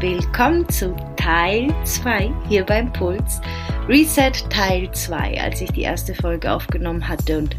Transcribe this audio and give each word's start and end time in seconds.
willkommen 0.00 0.66
zu 0.70 0.96
Teil 1.16 1.68
2 1.84 2.32
hier 2.48 2.64
beim 2.64 2.90
Puls. 2.90 3.38
Reset 3.86 4.32
Teil 4.48 4.90
2, 4.90 5.42
als 5.42 5.60
ich 5.60 5.70
die 5.72 5.82
erste 5.82 6.14
Folge 6.14 6.50
aufgenommen 6.50 7.06
hatte 7.06 7.36
und 7.36 7.54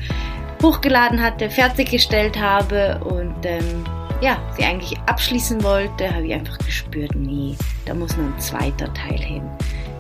hochgeladen 0.64 1.22
hatte, 1.22 1.52
fertiggestellt 1.52 2.40
habe 2.40 3.00
und 3.04 3.36
ähm, 3.44 3.84
ja, 4.22 4.42
sie 4.58 4.64
eigentlich 4.64 4.98
abschließen 5.06 5.62
wollte, 5.62 6.12
habe 6.12 6.26
ich 6.26 6.34
einfach 6.34 6.58
gespürt, 6.58 7.14
nee, 7.14 7.56
da 7.86 7.94
muss 7.94 8.18
noch 8.18 8.26
ein 8.26 8.40
zweiter 8.40 8.92
Teil 8.96 9.20
hin. 9.20 9.44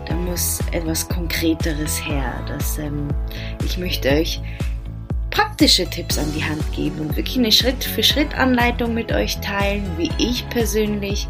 Da 0.07 0.15
muss 0.15 0.61
etwas 0.71 1.07
Konkreteres 1.07 2.03
her. 2.03 2.33
Das, 2.47 2.79
ähm, 2.79 3.09
ich 3.63 3.77
möchte 3.77 4.09
euch 4.09 4.41
praktische 5.29 5.87
Tipps 5.87 6.17
an 6.17 6.33
die 6.35 6.43
Hand 6.43 6.63
geben 6.73 7.01
und 7.01 7.15
wirklich 7.15 7.37
eine 7.37 7.51
Schritt-für-Schritt-Anleitung 7.51 8.95
mit 8.95 9.11
euch 9.11 9.39
teilen, 9.41 9.85
wie 9.97 10.09
ich 10.17 10.49
persönlich 10.49 11.27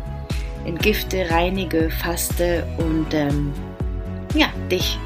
entgifte, 0.65 1.29
reinige, 1.29 1.89
faste 1.89 2.65
und 2.77 3.13
ähm, 3.13 3.53
ja, 4.33 4.47
dich 4.69 4.97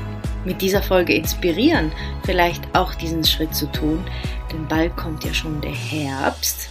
mit 0.46 0.62
dieser 0.62 0.82
Folge 0.82 1.14
inspirieren, 1.14 1.92
vielleicht 2.24 2.64
auch 2.74 2.94
diesen 2.94 3.24
Schritt 3.24 3.56
zu 3.56 3.66
tun. 3.72 4.04
Denn 4.52 4.68
bald 4.68 4.96
kommt 4.96 5.24
ja 5.24 5.34
schon 5.34 5.60
der 5.62 5.74
Herbst 5.74 6.70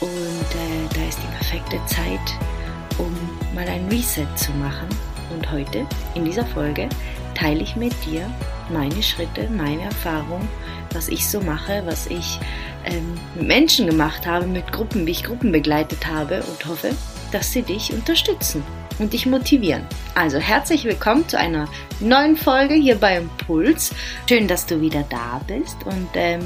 und 0.00 0.08
äh, 0.08 0.94
da 0.94 1.08
ist 1.08 1.18
die 1.22 1.36
perfekte 1.36 1.78
Zeit, 1.86 2.98
um 2.98 3.14
mal 3.54 3.68
ein 3.68 3.86
Reset 3.88 4.26
zu 4.36 4.50
machen. 4.52 4.88
Und 5.32 5.50
heute 5.50 5.86
in 6.14 6.24
dieser 6.24 6.44
Folge 6.44 6.88
teile 7.34 7.62
ich 7.62 7.76
mit 7.76 7.94
dir 8.04 8.28
meine 8.70 9.02
Schritte, 9.02 9.48
meine 9.50 9.82
Erfahrung, 9.82 10.46
was 10.92 11.08
ich 11.08 11.26
so 11.26 11.40
mache, 11.40 11.82
was 11.86 12.06
ich 12.06 12.38
ähm, 12.84 13.18
mit 13.34 13.46
Menschen 13.46 13.86
gemacht 13.86 14.26
habe, 14.26 14.46
mit 14.46 14.72
Gruppen, 14.72 15.06
wie 15.06 15.12
ich 15.12 15.24
Gruppen 15.24 15.52
begleitet 15.52 16.06
habe 16.06 16.42
und 16.42 16.66
hoffe, 16.66 16.90
dass 17.32 17.52
sie 17.52 17.62
dich 17.62 17.92
unterstützen 17.92 18.62
und 18.98 19.12
dich 19.12 19.26
motivieren. 19.26 19.86
Also 20.14 20.38
herzlich 20.38 20.84
willkommen 20.84 21.28
zu 21.28 21.38
einer 21.38 21.68
neuen 22.00 22.36
Folge 22.36 22.74
hier 22.74 22.96
bei 22.96 23.16
Impuls. 23.16 23.92
Schön, 24.28 24.46
dass 24.46 24.66
du 24.66 24.80
wieder 24.80 25.04
da 25.08 25.40
bist 25.46 25.76
und 25.84 26.08
ähm, 26.14 26.40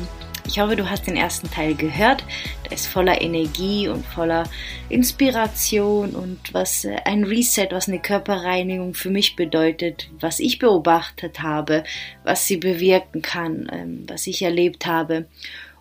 ich 0.47 0.61
hoffe, 0.61 0.77
du 0.77 0.89
hast 0.89 1.09
den 1.09 1.17
ersten 1.17 1.51
Teil 1.51 1.75
gehört. 1.75 2.25
Der 2.65 2.73
ist 2.73 2.87
voller 2.87 3.21
Energie 3.21 3.89
und 3.89 4.07
voller 4.07 4.45
Inspiration 4.89 6.11
und 6.11 6.55
was 6.55 6.85
äh, 6.85 6.97
ein 7.05 7.25
Reset, 7.25 7.69
was 7.73 7.89
eine 7.89 7.99
Körperreinigung 7.99 8.95
für 8.95 9.11
mich 9.11 9.35
bedeutet, 9.35 10.09
was 10.21 10.39
ich 10.39 10.61
beobachtet 10.61 11.43
habe, 11.43 11.83
was 12.23 12.47
sie 12.47 12.59
bewirken 12.59 13.23
kann, 13.23 13.69
ähm, 13.73 14.05
was 14.07 14.27
ich 14.29 14.43
erlebt 14.43 14.87
habe. 14.87 15.27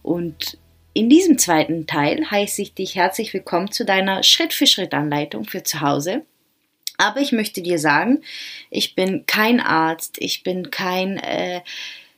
Und 0.01 0.57
in 0.95 1.09
diesem 1.09 1.37
zweiten 1.37 1.87
Teil 1.87 2.31
heiße 2.31 2.61
ich 2.61 2.73
dich 2.73 2.95
herzlich 2.95 3.33
willkommen 3.33 3.69
zu 3.69 3.83
deiner 3.83 4.23
Schritt-für-Schritt-Anleitung 4.23 5.43
für 5.43 5.61
zu 5.61 5.81
Hause. 5.81 6.21
Aber 6.97 7.19
ich 7.19 7.33
möchte 7.33 7.61
dir 7.61 7.79
sagen, 7.79 8.23
ich 8.69 8.95
bin 8.95 9.25
kein 9.25 9.59
Arzt, 9.59 10.15
ich 10.19 10.43
bin 10.43 10.71
kein 10.71 11.17
äh, 11.17 11.59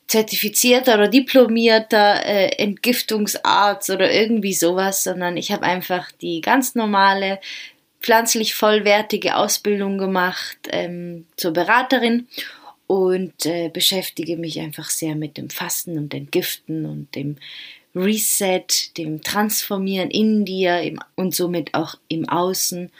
zertifizierter 0.06 0.94
oder 0.94 1.08
diplomierter 1.08 2.24
äh, 2.24 2.50
Entgiftungsarzt 2.62 3.90
oder 3.90 4.12
irgendwie 4.12 4.54
sowas, 4.54 5.02
sondern 5.02 5.36
ich 5.36 5.50
habe 5.50 5.64
einfach 5.64 6.12
die 6.12 6.40
ganz 6.40 6.76
normale 6.76 7.40
pflanzlich 8.00 8.54
vollwertige 8.54 9.34
Ausbildung 9.34 9.98
gemacht 9.98 10.56
ähm, 10.70 11.26
zur 11.36 11.52
Beraterin 11.52 12.28
und 12.86 13.44
äh, 13.44 13.70
beschäftige 13.70 14.36
mich 14.36 14.60
einfach 14.60 14.88
sehr 14.88 15.16
mit 15.16 15.36
dem 15.36 15.50
Fasten 15.50 15.98
und 15.98 16.14
Entgiften 16.14 16.86
und 16.86 17.12
dem 17.16 17.38
Reset, 17.98 18.66
dem 18.96 19.22
Transformieren 19.22 20.10
in 20.10 20.44
dir 20.44 20.96
und 21.16 21.34
somit 21.34 21.74
auch 21.74 21.96
im 22.08 22.28
Außen. 22.28 22.90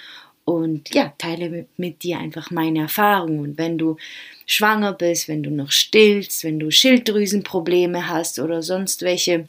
Und 0.44 0.94
ja, 0.94 1.12
teile 1.18 1.50
mit, 1.50 1.78
mit 1.78 2.02
dir 2.02 2.18
einfach 2.18 2.50
meine 2.50 2.80
Erfahrungen. 2.80 3.40
Und 3.40 3.58
wenn 3.58 3.76
du 3.76 3.96
schwanger 4.46 4.94
bist, 4.94 5.28
wenn 5.28 5.42
du 5.42 5.50
noch 5.50 5.70
stillst, 5.70 6.42
wenn 6.42 6.58
du 6.58 6.70
Schilddrüsenprobleme 6.70 8.08
hast 8.08 8.38
oder 8.38 8.62
sonst 8.62 9.02
welche, 9.02 9.46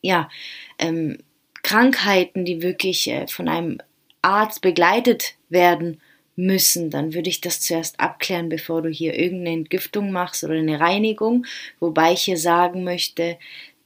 ja, 0.00 0.30
ähm, 0.78 1.18
Krankheiten, 1.62 2.44
die 2.44 2.62
wirklich 2.62 3.08
äh, 3.08 3.26
von 3.26 3.48
einem 3.48 3.78
Arzt 4.22 4.62
begleitet 4.62 5.34
werden 5.50 6.00
müssen, 6.36 6.90
dann 6.90 7.14
würde 7.14 7.28
ich 7.30 7.40
das 7.40 7.60
zuerst 7.60 8.00
abklären, 8.00 8.48
bevor 8.48 8.82
du 8.82 8.88
hier 8.88 9.18
irgendeine 9.18 9.58
Entgiftung 9.58 10.10
machst 10.10 10.42
oder 10.44 10.54
eine 10.54 10.80
Reinigung. 10.80 11.46
Wobei 11.80 12.12
ich 12.12 12.22
hier 12.22 12.38
sagen 12.38 12.84
möchte, 12.84 13.38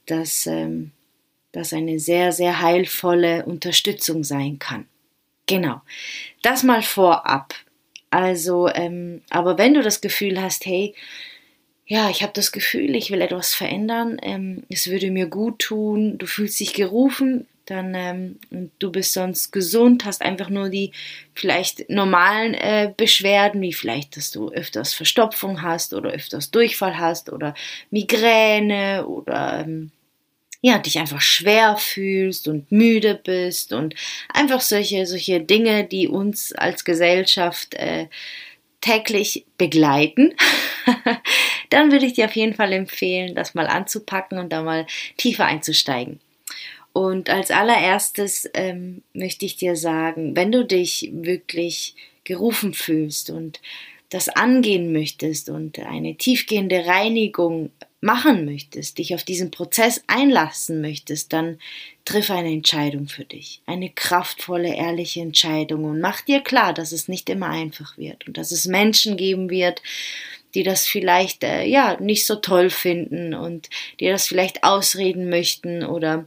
dass 0.09 0.45
ähm, 0.47 0.91
das 1.51 1.73
eine 1.73 1.99
sehr, 1.99 2.31
sehr 2.31 2.61
heilvolle 2.61 3.45
Unterstützung 3.45 4.23
sein 4.23 4.59
kann. 4.59 4.85
Genau, 5.45 5.81
das 6.41 6.63
mal 6.63 6.83
vorab. 6.83 7.55
Also, 8.11 8.67
ähm, 8.69 9.21
aber 9.29 9.57
wenn 9.57 9.73
du 9.73 9.81
das 9.81 10.01
Gefühl 10.01 10.41
hast, 10.41 10.65
hey, 10.65 10.95
ja, 11.85 12.09
ich 12.09 12.21
habe 12.21 12.33
das 12.33 12.51
Gefühl, 12.51 12.95
ich 12.95 13.09
will 13.09 13.21
etwas 13.21 13.53
verändern, 13.53 14.17
ähm, 14.21 14.63
es 14.69 14.87
würde 14.89 15.09
mir 15.09 15.25
gut 15.25 15.59
tun, 15.59 16.19
du 16.19 16.27
fühlst 16.27 16.59
dich 16.59 16.73
gerufen, 16.73 17.47
dann 17.65 17.93
ähm, 17.95 18.71
du 18.79 18.91
bist 18.91 19.13
sonst 19.13 19.51
gesund, 19.51 20.05
hast 20.05 20.21
einfach 20.21 20.49
nur 20.49 20.69
die 20.69 20.91
vielleicht 21.33 21.89
normalen 21.89 22.53
äh, 22.53 22.93
Beschwerden, 22.95 23.61
wie 23.61 23.73
vielleicht, 23.73 24.17
dass 24.17 24.31
du 24.31 24.49
öfters 24.49 24.93
Verstopfung 24.93 25.61
hast 25.61 25.93
oder 25.93 26.11
öfters 26.11 26.51
Durchfall 26.51 26.97
hast 26.97 27.31
oder 27.31 27.53
Migräne 27.91 29.05
oder 29.07 29.63
ähm, 29.65 29.91
ja, 30.61 30.77
dich 30.77 30.99
einfach 30.99 31.21
schwer 31.21 31.77
fühlst 31.77 32.47
und 32.47 32.71
müde 32.71 33.15
bist 33.15 33.71
und 33.71 33.95
einfach 34.33 34.61
solche, 34.61 35.05
solche 35.05 35.39
Dinge, 35.39 35.85
die 35.85 36.07
uns 36.07 36.51
als 36.53 36.83
Gesellschaft 36.83 37.75
äh, 37.75 38.07
täglich 38.81 39.45
begleiten, 39.57 40.33
dann 41.69 41.91
würde 41.91 42.05
ich 42.05 42.13
dir 42.13 42.25
auf 42.25 42.35
jeden 42.35 42.53
Fall 42.53 42.73
empfehlen, 42.73 43.35
das 43.35 43.53
mal 43.53 43.67
anzupacken 43.67 44.37
und 44.37 44.51
da 44.51 44.61
mal 44.61 44.85
tiefer 45.17 45.45
einzusteigen. 45.45 46.19
Und 46.91 47.29
als 47.29 47.51
allererstes 47.51 48.49
ähm, 48.53 49.03
möchte 49.13 49.45
ich 49.45 49.57
dir 49.57 49.75
sagen, 49.75 50.35
wenn 50.35 50.51
du 50.51 50.65
dich 50.65 51.09
wirklich 51.13 51.95
gerufen 52.23 52.73
fühlst 52.73 53.29
und 53.29 53.61
das 54.09 54.27
angehen 54.27 54.91
möchtest 54.91 55.49
und 55.49 55.79
eine 55.79 56.15
tiefgehende 56.15 56.85
Reinigung 56.87 57.69
machen 58.01 58.45
möchtest, 58.45 58.97
dich 58.97 59.13
auf 59.13 59.23
diesen 59.23 59.51
Prozess 59.51 60.03
einlassen 60.07 60.81
möchtest, 60.81 61.33
dann 61.33 61.59
triff 62.05 62.31
eine 62.31 62.51
Entscheidung 62.51 63.07
für 63.07 63.25
dich. 63.25 63.61
Eine 63.65 63.89
kraftvolle, 63.89 64.73
ehrliche 64.73 65.21
Entscheidung 65.21 65.83
und 65.83 65.99
mach 65.99 66.21
dir 66.21 66.41
klar, 66.41 66.73
dass 66.73 66.91
es 66.91 67.07
nicht 67.07 67.29
immer 67.29 67.49
einfach 67.49 67.97
wird 67.97 68.27
und 68.27 68.37
dass 68.37 68.51
es 68.51 68.65
Menschen 68.65 69.17
geben 69.17 69.49
wird, 69.49 69.81
die 70.55 70.63
das 70.63 70.87
vielleicht 70.87 71.43
äh, 71.43 71.65
ja 71.65 71.99
nicht 71.99 72.25
so 72.25 72.35
toll 72.35 72.69
finden 72.69 73.33
und 73.33 73.69
dir 73.99 74.11
das 74.11 74.27
vielleicht 74.27 74.63
ausreden 74.63 75.29
möchten 75.29 75.83
oder 75.83 76.25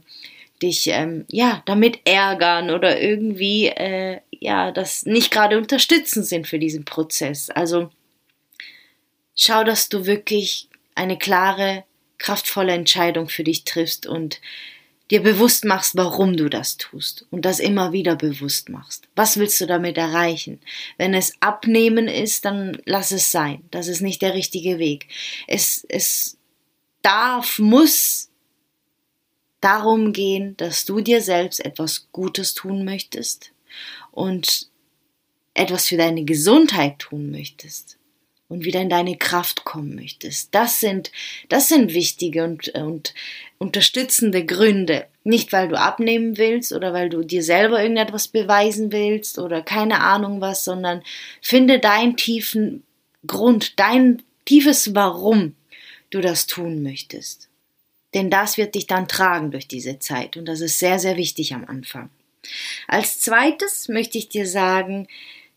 dich 0.61 0.87
ähm, 0.87 1.25
ja 1.27 1.61
damit 1.65 1.99
ärgern 2.05 2.69
oder 2.69 3.01
irgendwie 3.01 3.67
äh, 3.67 4.19
ja 4.31 4.71
das 4.71 5.05
nicht 5.05 5.31
gerade 5.31 5.57
unterstützen 5.57 6.23
sind 6.23 6.47
für 6.47 6.59
diesen 6.59 6.85
Prozess. 6.85 7.49
Also 7.49 7.89
schau, 9.35 9.63
dass 9.63 9.89
du 9.89 10.05
wirklich 10.05 10.69
eine 10.95 11.17
klare, 11.17 11.83
kraftvolle 12.17 12.73
Entscheidung 12.73 13.29
für 13.29 13.43
dich 13.43 13.63
triffst 13.63 14.05
und 14.05 14.39
dir 15.11 15.21
bewusst 15.21 15.65
machst, 15.65 15.95
warum 15.95 16.37
du 16.37 16.49
das 16.49 16.77
tust 16.77 17.25
und 17.29 17.43
das 17.43 17.59
immer 17.59 17.91
wieder 17.91 18.15
bewusst 18.15 18.69
machst. 18.69 19.07
Was 19.15 19.37
willst 19.37 19.59
du 19.61 19.67
damit 19.67 19.97
erreichen? 19.97 20.59
Wenn 20.97 21.13
es 21.13 21.33
abnehmen 21.39 22.07
ist, 22.07 22.45
dann 22.45 22.81
lass 22.85 23.11
es 23.11 23.31
sein. 23.31 23.63
Das 23.69 23.87
ist 23.87 24.01
nicht 24.01 24.21
der 24.21 24.33
richtige 24.33 24.79
Weg. 24.79 25.07
Es, 25.47 25.85
es 25.89 26.37
darf, 27.01 27.59
muss 27.59 28.29
darum 29.61 30.13
gehen, 30.13 30.57
dass 30.57 30.85
du 30.85 31.01
dir 31.01 31.21
selbst 31.21 31.63
etwas 31.63 32.07
Gutes 32.11 32.53
tun 32.53 32.83
möchtest 32.85 33.51
und 34.11 34.67
etwas 35.53 35.87
für 35.87 35.97
deine 35.97 36.23
Gesundheit 36.23 36.99
tun 36.99 37.29
möchtest 37.29 37.97
und 38.53 38.65
wieder 38.65 38.81
in 38.81 38.89
deine 38.89 39.17
Kraft 39.17 39.65
kommen 39.65 39.95
möchtest. 39.95 40.53
Das 40.53 40.79
sind, 40.79 41.11
das 41.49 41.69
sind 41.69 41.93
wichtige 41.93 42.43
und, 42.43 42.69
und 42.75 43.15
unterstützende 43.57 44.45
Gründe. 44.45 45.07
Nicht, 45.23 45.51
weil 45.51 45.69
du 45.69 45.79
abnehmen 45.79 46.37
willst 46.37 46.71
oder 46.71 46.93
weil 46.93 47.09
du 47.09 47.23
dir 47.23 47.41
selber 47.41 47.81
irgendetwas 47.81 48.27
beweisen 48.27 48.91
willst 48.91 49.39
oder 49.39 49.63
keine 49.63 50.01
Ahnung 50.01 50.39
was, 50.39 50.63
sondern 50.63 51.01
finde 51.41 51.79
deinen 51.79 52.15
tiefen 52.15 52.83
Grund, 53.25 53.79
dein 53.79 54.21
tiefes 54.45 54.93
Warum 54.93 55.55
du 56.11 56.21
das 56.21 56.45
tun 56.45 56.83
möchtest. 56.83 57.49
Denn 58.13 58.29
das 58.29 58.57
wird 58.57 58.75
dich 58.75 58.85
dann 58.85 59.07
tragen 59.07 59.49
durch 59.49 59.67
diese 59.67 59.97
Zeit 59.97 60.37
und 60.37 60.45
das 60.45 60.61
ist 60.61 60.77
sehr, 60.77 60.99
sehr 60.99 61.17
wichtig 61.17 61.55
am 61.55 61.65
Anfang. 61.65 62.11
Als 62.87 63.19
zweites 63.19 63.87
möchte 63.87 64.19
ich 64.19 64.29
dir 64.29 64.45
sagen, 64.45 65.07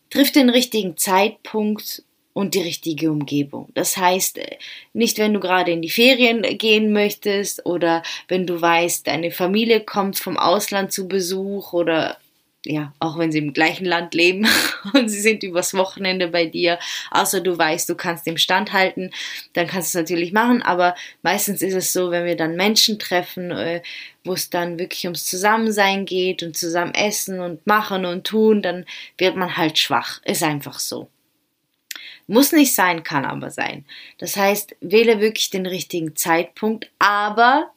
triff 0.09 0.31
den 0.31 0.49
richtigen 0.49 0.97
Zeitpunkt 0.97 2.01
und 2.37 2.53
die 2.53 2.61
richtige 2.61 3.09
Umgebung. 3.09 3.69
Das 3.73 3.97
heißt, 3.97 4.37
äh, 4.37 4.57
nicht 4.93 5.17
wenn 5.17 5.33
du 5.33 5.39
gerade 5.39 5.71
in 5.71 5.81
die 5.81 5.89
Ferien 5.89 6.43
gehen 6.59 6.93
möchtest 6.93 7.65
oder 7.65 8.03
wenn 8.27 8.45
du 8.45 8.61
weißt, 8.61 9.07
deine 9.07 9.31
Familie 9.31 9.79
kommt 9.79 10.19
vom 10.19 10.37
Ausland 10.37 10.91
zu 10.91 11.07
Besuch 11.07 11.73
oder 11.73 12.17
ja, 12.63 12.93
auch 12.99 13.17
wenn 13.17 13.31
sie 13.31 13.39
im 13.39 13.53
gleichen 13.53 13.85
Land 13.85 14.13
leben 14.13 14.45
und 14.93 15.09
sie 15.09 15.19
sind 15.19 15.41
übers 15.41 15.73
Wochenende 15.73 16.27
bei 16.27 16.45
dir, 16.45 16.77
außer 17.09 17.41
du 17.41 17.57
weißt, 17.57 17.89
du 17.89 17.95
kannst 17.95 18.27
dem 18.27 18.37
standhalten, 18.37 19.09
dann 19.53 19.65
kannst 19.65 19.95
du 19.95 19.97
es 19.97 20.03
natürlich 20.03 20.31
machen, 20.31 20.61
aber 20.61 20.93
meistens 21.23 21.63
ist 21.63 21.73
es 21.73 21.91
so, 21.91 22.11
wenn 22.11 22.25
wir 22.25 22.35
dann 22.35 22.55
Menschen 22.55 22.99
treffen, 22.99 23.49
äh, 23.49 23.81
wo 24.23 24.33
es 24.33 24.51
dann 24.51 24.77
wirklich 24.77 25.05
ums 25.05 25.25
Zusammensein 25.25 26.05
geht 26.05 26.43
und 26.43 26.55
zusammen 26.55 26.93
essen 26.93 27.39
und 27.39 27.65
machen 27.65 28.05
und 28.05 28.27
tun, 28.27 28.61
dann 28.61 28.85
wird 29.17 29.35
man 29.35 29.57
halt 29.57 29.79
schwach. 29.79 30.21
Ist 30.23 30.43
einfach 30.43 30.77
so. 30.77 31.09
Muss 32.27 32.51
nicht 32.51 32.75
sein, 32.75 33.03
kann 33.03 33.25
aber 33.25 33.49
sein. 33.49 33.85
Das 34.17 34.35
heißt, 34.35 34.75
wähle 34.81 35.21
wirklich 35.21 35.49
den 35.49 35.65
richtigen 35.65 36.15
Zeitpunkt, 36.15 36.91
aber 36.99 37.71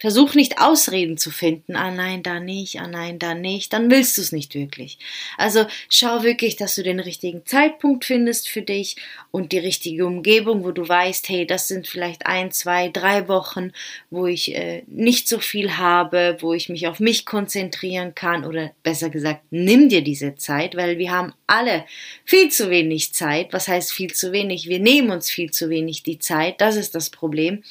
Versuch 0.00 0.34
nicht 0.34 0.58
Ausreden 0.58 1.18
zu 1.18 1.30
finden, 1.30 1.76
ah 1.76 1.90
nein, 1.90 2.22
da 2.22 2.40
nicht, 2.40 2.80
ah 2.80 2.86
nein, 2.86 3.18
da 3.18 3.34
nicht, 3.34 3.74
dann 3.74 3.90
willst 3.90 4.16
du 4.16 4.22
es 4.22 4.32
nicht 4.32 4.54
wirklich. 4.54 4.98
Also 5.36 5.66
schau 5.90 6.22
wirklich, 6.22 6.56
dass 6.56 6.74
du 6.74 6.82
den 6.82 7.00
richtigen 7.00 7.44
Zeitpunkt 7.44 8.06
findest 8.06 8.48
für 8.48 8.62
dich 8.62 8.96
und 9.30 9.52
die 9.52 9.58
richtige 9.58 10.06
Umgebung, 10.06 10.64
wo 10.64 10.70
du 10.70 10.88
weißt, 10.88 11.28
hey, 11.28 11.46
das 11.46 11.68
sind 11.68 11.86
vielleicht 11.86 12.24
ein, 12.24 12.50
zwei, 12.50 12.88
drei 12.88 13.28
Wochen, 13.28 13.72
wo 14.08 14.26
ich 14.26 14.54
äh, 14.54 14.84
nicht 14.86 15.28
so 15.28 15.38
viel 15.38 15.76
habe, 15.76 16.38
wo 16.40 16.54
ich 16.54 16.70
mich 16.70 16.88
auf 16.88 16.98
mich 16.98 17.26
konzentrieren 17.26 18.14
kann 18.14 18.46
oder 18.46 18.70
besser 18.82 19.10
gesagt, 19.10 19.42
nimm 19.50 19.90
dir 19.90 20.00
diese 20.00 20.34
Zeit, 20.34 20.76
weil 20.76 20.96
wir 20.96 21.10
haben 21.10 21.34
alle 21.46 21.84
viel 22.24 22.48
zu 22.48 22.70
wenig 22.70 23.12
Zeit. 23.12 23.52
Was 23.52 23.68
heißt 23.68 23.92
viel 23.92 24.14
zu 24.14 24.32
wenig? 24.32 24.66
Wir 24.66 24.78
nehmen 24.78 25.10
uns 25.10 25.28
viel 25.28 25.50
zu 25.50 25.68
wenig 25.68 26.02
die 26.04 26.18
Zeit, 26.18 26.62
das 26.62 26.76
ist 26.76 26.94
das 26.94 27.10
Problem 27.10 27.62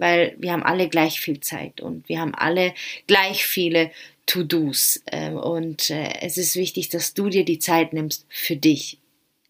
weil 0.00 0.34
wir 0.38 0.52
haben 0.52 0.62
alle 0.62 0.88
gleich 0.88 1.20
viel 1.20 1.40
Zeit 1.40 1.82
und 1.82 2.08
wir 2.08 2.20
haben 2.20 2.34
alle 2.34 2.74
gleich 3.06 3.44
viele 3.44 3.90
To-Dos. 4.24 5.02
Ähm, 5.12 5.36
und 5.36 5.90
äh, 5.90 6.14
es 6.22 6.38
ist 6.38 6.56
wichtig, 6.56 6.88
dass 6.88 7.12
du 7.12 7.28
dir 7.28 7.44
die 7.44 7.58
Zeit 7.58 7.92
nimmst 7.92 8.24
für 8.30 8.56
dich. 8.56 8.98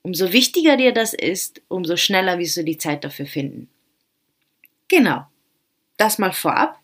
Umso 0.03 0.33
wichtiger 0.33 0.77
dir 0.77 0.93
das 0.93 1.15
ist, 1.15 1.63
umso 1.69 1.97
schneller 1.97 2.39
wirst 2.39 2.57
du 2.57 2.65
die 2.65 2.79
Zeit 2.79 3.05
dafür 3.05 3.27
finden. 3.27 3.69
Genau. 4.89 5.25
Das 5.97 6.19
mal 6.19 6.33
vorab. 6.33 6.81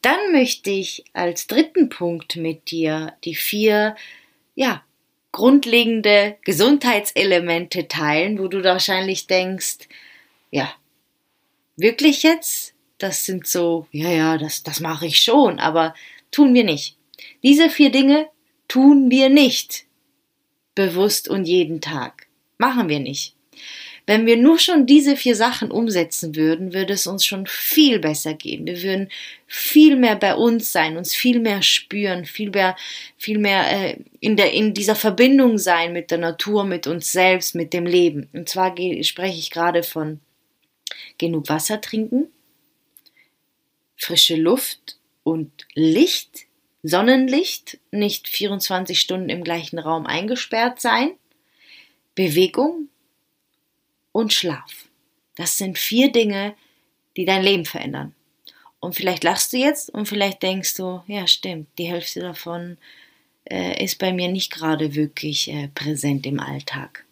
Dann 0.00 0.32
möchte 0.32 0.70
ich 0.70 1.04
als 1.12 1.46
dritten 1.46 1.90
Punkt 1.90 2.36
mit 2.36 2.70
dir 2.70 3.12
die 3.24 3.34
vier, 3.34 3.94
ja, 4.54 4.82
grundlegende 5.32 6.38
Gesundheitselemente 6.44 7.88
teilen, 7.88 8.38
wo 8.38 8.48
du 8.48 8.64
wahrscheinlich 8.64 9.26
denkst, 9.26 9.88
ja, 10.50 10.72
wirklich 11.76 12.22
jetzt? 12.22 12.74
Das 12.98 13.24
sind 13.24 13.46
so, 13.46 13.86
ja, 13.92 14.10
ja, 14.10 14.38
das, 14.38 14.62
das 14.62 14.80
mache 14.80 15.06
ich 15.06 15.20
schon, 15.20 15.58
aber 15.58 15.94
tun 16.30 16.52
wir 16.54 16.64
nicht. 16.64 16.96
Diese 17.42 17.70
vier 17.70 17.90
Dinge 17.90 18.28
tun 18.68 19.10
wir 19.10 19.28
nicht. 19.28 19.86
Bewusst 20.74 21.28
und 21.28 21.44
jeden 21.44 21.80
Tag. 21.80 22.26
Machen 22.58 22.88
wir 22.88 23.00
nicht. 23.00 23.34
Wenn 24.06 24.26
wir 24.26 24.36
nur 24.36 24.58
schon 24.58 24.86
diese 24.86 25.16
vier 25.16 25.36
Sachen 25.36 25.70
umsetzen 25.70 26.34
würden, 26.34 26.72
würde 26.72 26.94
es 26.94 27.06
uns 27.06 27.24
schon 27.24 27.46
viel 27.46 28.00
besser 28.00 28.34
gehen. 28.34 28.66
Wir 28.66 28.82
würden 28.82 29.08
viel 29.46 29.94
mehr 29.94 30.16
bei 30.16 30.34
uns 30.34 30.72
sein, 30.72 30.96
uns 30.96 31.14
viel 31.14 31.38
mehr 31.38 31.62
spüren, 31.62 32.24
viel 32.24 32.50
mehr, 32.50 32.76
viel 33.16 33.38
mehr 33.38 33.70
äh, 33.70 33.96
in, 34.18 34.36
der, 34.36 34.52
in 34.52 34.74
dieser 34.74 34.96
Verbindung 34.96 35.58
sein 35.58 35.92
mit 35.92 36.10
der 36.10 36.18
Natur, 36.18 36.64
mit 36.64 36.86
uns 36.86 37.12
selbst, 37.12 37.54
mit 37.54 37.72
dem 37.72 37.86
Leben. 37.86 38.28
Und 38.32 38.48
zwar 38.48 38.74
spreche 39.02 39.38
ich 39.38 39.50
gerade 39.50 39.82
von 39.82 40.18
genug 41.18 41.48
Wasser 41.48 41.80
trinken, 41.80 42.28
frische 43.96 44.36
Luft 44.36 44.98
und 45.22 45.66
Licht, 45.74 46.46
Sonnenlicht, 46.82 47.78
nicht 47.90 48.28
24 48.28 48.98
Stunden 48.98 49.28
im 49.28 49.44
gleichen 49.44 49.78
Raum 49.78 50.06
eingesperrt 50.06 50.80
sein, 50.80 51.12
Bewegung 52.14 52.88
und 54.12 54.32
Schlaf. 54.32 54.88
Das 55.36 55.58
sind 55.58 55.78
vier 55.78 56.10
Dinge, 56.10 56.54
die 57.16 57.24
dein 57.24 57.42
Leben 57.42 57.64
verändern. 57.64 58.14
Und 58.80 58.96
vielleicht 58.96 59.24
lachst 59.24 59.52
du 59.52 59.58
jetzt 59.58 59.90
und 59.90 60.06
vielleicht 60.06 60.42
denkst 60.42 60.76
du, 60.76 61.02
ja 61.06 61.26
stimmt, 61.26 61.68
die 61.78 61.88
Hälfte 61.88 62.20
davon 62.20 62.78
äh, 63.44 63.84
ist 63.84 63.98
bei 63.98 64.12
mir 64.12 64.28
nicht 64.28 64.50
gerade 64.50 64.94
wirklich 64.94 65.50
äh, 65.52 65.68
präsent 65.68 66.26
im 66.26 66.40
Alltag. 66.40 67.04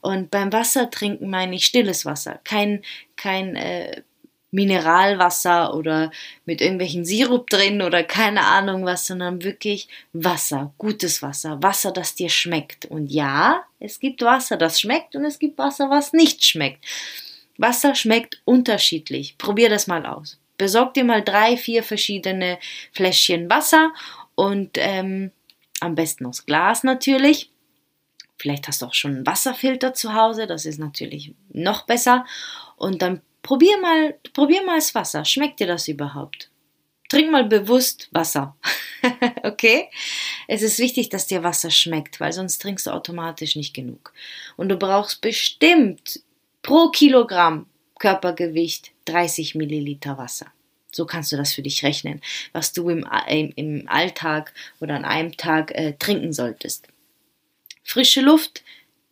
Und 0.00 0.30
beim 0.30 0.52
Wasser 0.52 0.90
trinken 0.90 1.28
meine 1.30 1.56
ich 1.56 1.66
stilles 1.66 2.06
Wasser, 2.06 2.40
kein, 2.44 2.82
kein 3.16 3.56
äh, 3.56 4.02
Mineralwasser 4.50 5.74
oder 5.74 6.10
mit 6.44 6.60
irgendwelchen 6.60 7.04
Sirup 7.04 7.48
drin 7.48 7.82
oder 7.82 8.02
keine 8.02 8.44
Ahnung 8.44 8.84
was, 8.84 9.06
sondern 9.06 9.42
wirklich 9.44 9.88
Wasser, 10.12 10.74
gutes 10.78 11.22
Wasser, 11.22 11.62
Wasser, 11.62 11.92
das 11.92 12.14
dir 12.14 12.30
schmeckt. 12.30 12.86
Und 12.86 13.06
ja, 13.08 13.64
es 13.78 14.00
gibt 14.00 14.22
Wasser, 14.22 14.56
das 14.56 14.80
schmeckt 14.80 15.14
und 15.14 15.24
es 15.24 15.38
gibt 15.38 15.58
Wasser, 15.58 15.90
was 15.90 16.12
nicht 16.12 16.44
schmeckt. 16.44 16.84
Wasser 17.58 17.94
schmeckt 17.94 18.40
unterschiedlich. 18.44 19.36
Probier 19.38 19.68
das 19.68 19.86
mal 19.86 20.06
aus. 20.06 20.38
Besorg 20.56 20.94
dir 20.94 21.04
mal 21.04 21.22
drei, 21.22 21.56
vier 21.56 21.82
verschiedene 21.82 22.58
Fläschchen 22.92 23.48
Wasser 23.48 23.92
und 24.34 24.70
ähm, 24.74 25.30
am 25.80 25.94
besten 25.94 26.26
aus 26.26 26.44
Glas 26.44 26.82
natürlich 26.84 27.50
Vielleicht 28.40 28.68
hast 28.68 28.80
du 28.80 28.86
auch 28.86 28.94
schon 28.94 29.16
einen 29.16 29.26
Wasserfilter 29.26 29.92
zu 29.92 30.14
Hause, 30.14 30.46
das 30.46 30.64
ist 30.64 30.78
natürlich 30.78 31.34
noch 31.50 31.84
besser. 31.84 32.24
Und 32.76 33.02
dann 33.02 33.20
probier 33.42 33.78
mal, 33.82 34.18
probier 34.32 34.64
mal 34.64 34.76
das 34.76 34.94
Wasser. 34.94 35.26
Schmeckt 35.26 35.60
dir 35.60 35.66
das 35.66 35.88
überhaupt? 35.88 36.48
Trink 37.10 37.30
mal 37.30 37.44
bewusst 37.44 38.08
Wasser. 38.12 38.56
okay? 39.42 39.90
Es 40.48 40.62
ist 40.62 40.78
wichtig, 40.78 41.10
dass 41.10 41.26
dir 41.26 41.42
Wasser 41.42 41.70
schmeckt, 41.70 42.18
weil 42.18 42.32
sonst 42.32 42.62
trinkst 42.62 42.86
du 42.86 42.92
automatisch 42.92 43.56
nicht 43.56 43.74
genug. 43.74 44.14
Und 44.56 44.70
du 44.70 44.76
brauchst 44.76 45.20
bestimmt 45.20 46.20
pro 46.62 46.88
Kilogramm 46.88 47.66
Körpergewicht 47.98 48.92
30 49.04 49.54
Milliliter 49.54 50.16
Wasser. 50.16 50.46
So 50.90 51.04
kannst 51.04 51.30
du 51.30 51.36
das 51.36 51.52
für 51.52 51.62
dich 51.62 51.82
rechnen, 51.82 52.22
was 52.52 52.72
du 52.72 52.88
im, 52.88 53.06
im 53.28 53.86
Alltag 53.86 54.54
oder 54.80 54.94
an 54.94 55.04
einem 55.04 55.36
Tag 55.36 55.72
äh, 55.72 55.92
trinken 55.98 56.32
solltest. 56.32 56.88
Frische 57.82 58.20
Luft, 58.20 58.62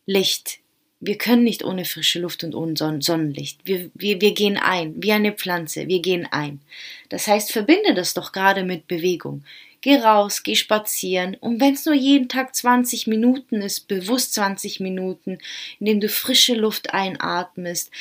Licht. 0.07 0.61
Wir 1.01 1.17
können 1.17 1.45
nicht 1.45 1.65
ohne 1.65 1.85
frische 1.85 2.19
Luft 2.19 2.43
und 2.43 2.55
ohne 2.55 2.75
Sonnenlicht. 2.77 3.61
Wir, 3.65 3.91
wir, 3.95 4.21
wir 4.21 4.35
gehen 4.35 4.57
ein, 4.57 4.95
wie 4.97 5.13
eine 5.13 5.33
Pflanze, 5.33 5.87
wir 5.87 6.01
gehen 6.01 6.27
ein. 6.31 6.61
Das 7.09 7.29
heißt, 7.29 7.53
verbinde 7.53 7.95
das 7.95 8.15
doch 8.15 8.33
gerade 8.33 8.65
mit 8.65 8.89
Bewegung. 8.89 9.45
Geh 9.81 9.97
raus, 9.97 10.43
geh 10.43 10.57
spazieren 10.57 11.37
und 11.37 11.61
wenn 11.61 11.75
es 11.75 11.87
nur 11.87 11.95
jeden 11.95 12.29
Tag 12.29 12.53
20 12.53 13.07
Minuten 13.07 13.63
ist, 13.63 13.87
bewusst 13.87 14.35
20 14.35 14.81
Minuten, 14.81 15.39
indem 15.79 16.01
du 16.01 16.09
frische 16.09 16.55
Luft 16.55 16.93
einatmest, 16.93 17.93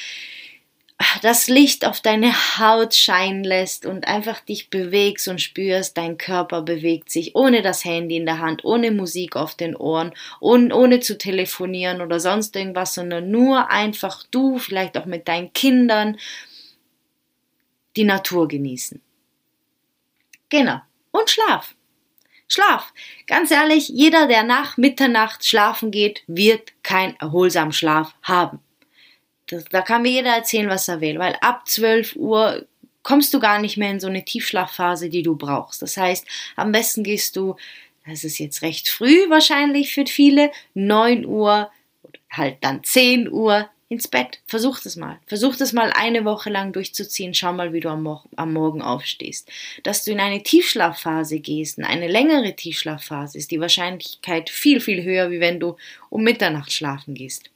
das 1.22 1.48
Licht 1.48 1.86
auf 1.86 2.02
deine 2.02 2.34
Haut 2.58 2.96
scheinen 2.96 3.44
lässt 3.44 3.86
und 3.86 4.08
einfach 4.08 4.40
dich 4.40 4.70
bewegst 4.70 5.28
und 5.28 5.40
spürst, 5.40 5.98
dein 5.98 6.18
Körper 6.18 6.64
bewegt 6.64 7.12
sich 7.12 7.36
ohne 7.36 7.62
das 7.62 7.86
Handy 7.86 8.18
in 8.18 8.26
der 8.26 8.40
Hand, 8.40 8.66
ohne 8.66 8.92
Musik 8.92 9.36
auf 9.36 9.56
den 9.56 9.76
Ohren, 9.76 10.14
ohne, 10.40 10.76
ohne 10.76 11.00
zu 11.00 11.18
telefonieren 11.18 12.02
oder 12.02 12.20
sonst 12.20 12.56
irgendwas, 12.56 12.96
sondern 12.96 13.30
nur 13.30 13.70
einfach 13.70 14.24
du, 14.32 14.58
vielleicht 14.58 14.98
auch 14.98 15.06
mit 15.06 15.28
deinen 15.28 15.54
Kindern, 15.54 16.18
die 17.96 18.04
Natur 18.04 18.48
genießen. 18.48 19.02
Genau. 20.50 20.82
Und 21.12 21.30
Schlaf. 21.30 21.76
Schlaf. 22.48 22.94
Ganz 23.28 23.52
ehrlich, 23.52 23.90
jeder, 23.90 24.28
der 24.28 24.44
nach 24.44 24.78
Mitternacht 24.78 25.46
schlafen 25.46 25.92
geht, 25.92 26.24
wird 26.28 26.72
keinen 26.84 27.16
erholsamen 27.18 27.74
Schlaf 27.74 28.14
haben. 28.24 28.60
Das, 29.48 29.66
da 29.66 29.82
kann 29.82 30.02
mir 30.02 30.12
jeder 30.12 30.36
erzählen, 30.36 30.70
was 30.70 30.88
er 30.88 31.02
will, 31.02 31.20
weil 31.20 31.38
ab 31.42 31.68
12 31.68 32.16
Uhr 32.16 32.66
kommst 33.04 33.34
du 33.34 33.40
gar 33.40 33.60
nicht 33.60 33.78
mehr 33.78 33.92
in 33.92 34.02
so 34.02 34.08
eine 34.08 34.26
Tiefschlafphase, 34.26 35.10
die 35.10 35.24
du 35.24 35.38
brauchst. 35.38 35.82
Das 35.82 35.96
heißt, 35.96 36.28
am 36.58 36.74
besten 36.74 37.04
gehst 37.04 37.38
du, 37.38 37.56
das 38.06 38.26
ist 38.26 38.38
jetzt 38.38 38.62
recht 38.62 38.90
früh 38.90 39.30
wahrscheinlich 39.30 39.94
für 39.94 40.06
viele, 40.06 40.52
9 40.74 41.26
Uhr 41.26 41.72
oder 42.04 42.20
halt 42.30 42.58
dann 42.62 42.84
10 42.84 43.32
Uhr 43.32 43.70
ins 43.90 44.10
Bett. 44.10 44.42
Versuch 44.46 44.80
das 44.82 44.98
mal. 44.98 45.20
Versuch 45.26 45.56
das 45.56 45.72
mal 45.72 45.94
eine 45.96 46.26
Woche 46.26 46.50
lang 46.50 46.74
durchzuziehen. 46.74 47.34
Schau 47.34 47.54
mal, 47.54 47.72
wie 47.72 47.80
du 47.80 47.90
am, 47.90 48.04
Mo 48.04 48.22
am 48.36 48.52
Morgen 48.52 48.82
aufstehst. 48.82 49.50
Dass 49.84 50.04
du 50.04 50.12
in 50.12 50.20
eine 50.20 50.44
Tiefschlafphase 50.44 51.40
gehst, 51.40 51.78
in 51.78 51.86
eine 51.86 52.08
längere 52.08 52.56
Tiefschlafphase, 52.56 53.38
ist 53.38 53.52
die 53.52 53.62
Wahrscheinlichkeit 53.62 54.50
viel, 54.50 54.82
viel 54.82 55.04
höher, 55.04 55.32
wie 55.32 55.40
wenn 55.40 55.60
du 55.60 55.78
um 56.10 56.24
Mitternacht 56.24 56.74
schlafen 56.74 57.14
gehst. 57.14 57.50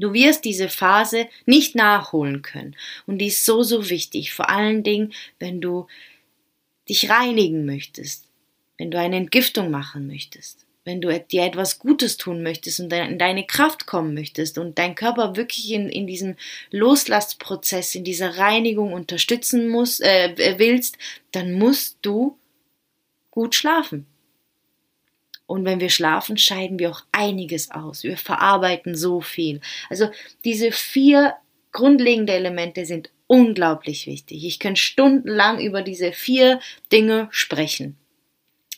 Du 0.00 0.12
wirst 0.12 0.44
diese 0.44 0.68
Phase 0.68 1.28
nicht 1.46 1.74
nachholen 1.74 2.42
können. 2.42 2.76
Und 3.06 3.18
die 3.18 3.26
ist 3.28 3.44
so, 3.44 3.62
so 3.62 3.90
wichtig. 3.90 4.32
Vor 4.32 4.48
allen 4.48 4.82
Dingen, 4.82 5.12
wenn 5.38 5.60
du 5.60 5.86
dich 6.88 7.10
reinigen 7.10 7.66
möchtest, 7.66 8.24
wenn 8.78 8.90
du 8.90 8.98
eine 8.98 9.16
Entgiftung 9.16 9.70
machen 9.70 10.06
möchtest, 10.06 10.64
wenn 10.84 11.02
du 11.02 11.20
dir 11.20 11.42
etwas 11.42 11.78
Gutes 11.78 12.16
tun 12.16 12.42
möchtest 12.42 12.80
und 12.80 12.90
in 12.92 13.18
deine 13.18 13.44
Kraft 13.44 13.86
kommen 13.86 14.14
möchtest 14.14 14.56
und 14.56 14.78
dein 14.78 14.94
Körper 14.94 15.36
wirklich 15.36 15.70
in, 15.70 15.90
in 15.90 16.06
diesem 16.06 16.36
Loslassprozess, 16.70 17.94
in 17.94 18.04
dieser 18.04 18.38
Reinigung 18.38 18.94
unterstützen 18.94 19.68
muss, 19.68 20.00
äh, 20.00 20.54
willst, 20.58 20.96
dann 21.32 21.52
musst 21.52 21.98
du 22.00 22.38
gut 23.30 23.54
schlafen. 23.54 24.06
Und 25.48 25.64
wenn 25.64 25.80
wir 25.80 25.88
schlafen, 25.88 26.36
scheiden 26.36 26.78
wir 26.78 26.90
auch 26.90 27.02
einiges 27.10 27.70
aus. 27.70 28.02
Wir 28.02 28.18
verarbeiten 28.18 28.94
so 28.94 29.22
viel. 29.22 29.62
Also 29.88 30.10
diese 30.44 30.72
vier 30.72 31.36
grundlegende 31.72 32.34
Elemente 32.34 32.84
sind 32.84 33.10
unglaublich 33.26 34.06
wichtig. 34.06 34.44
Ich 34.44 34.58
könnte 34.58 34.80
stundenlang 34.80 35.58
über 35.58 35.80
diese 35.80 36.12
vier 36.12 36.60
Dinge 36.92 37.28
sprechen. 37.30 37.96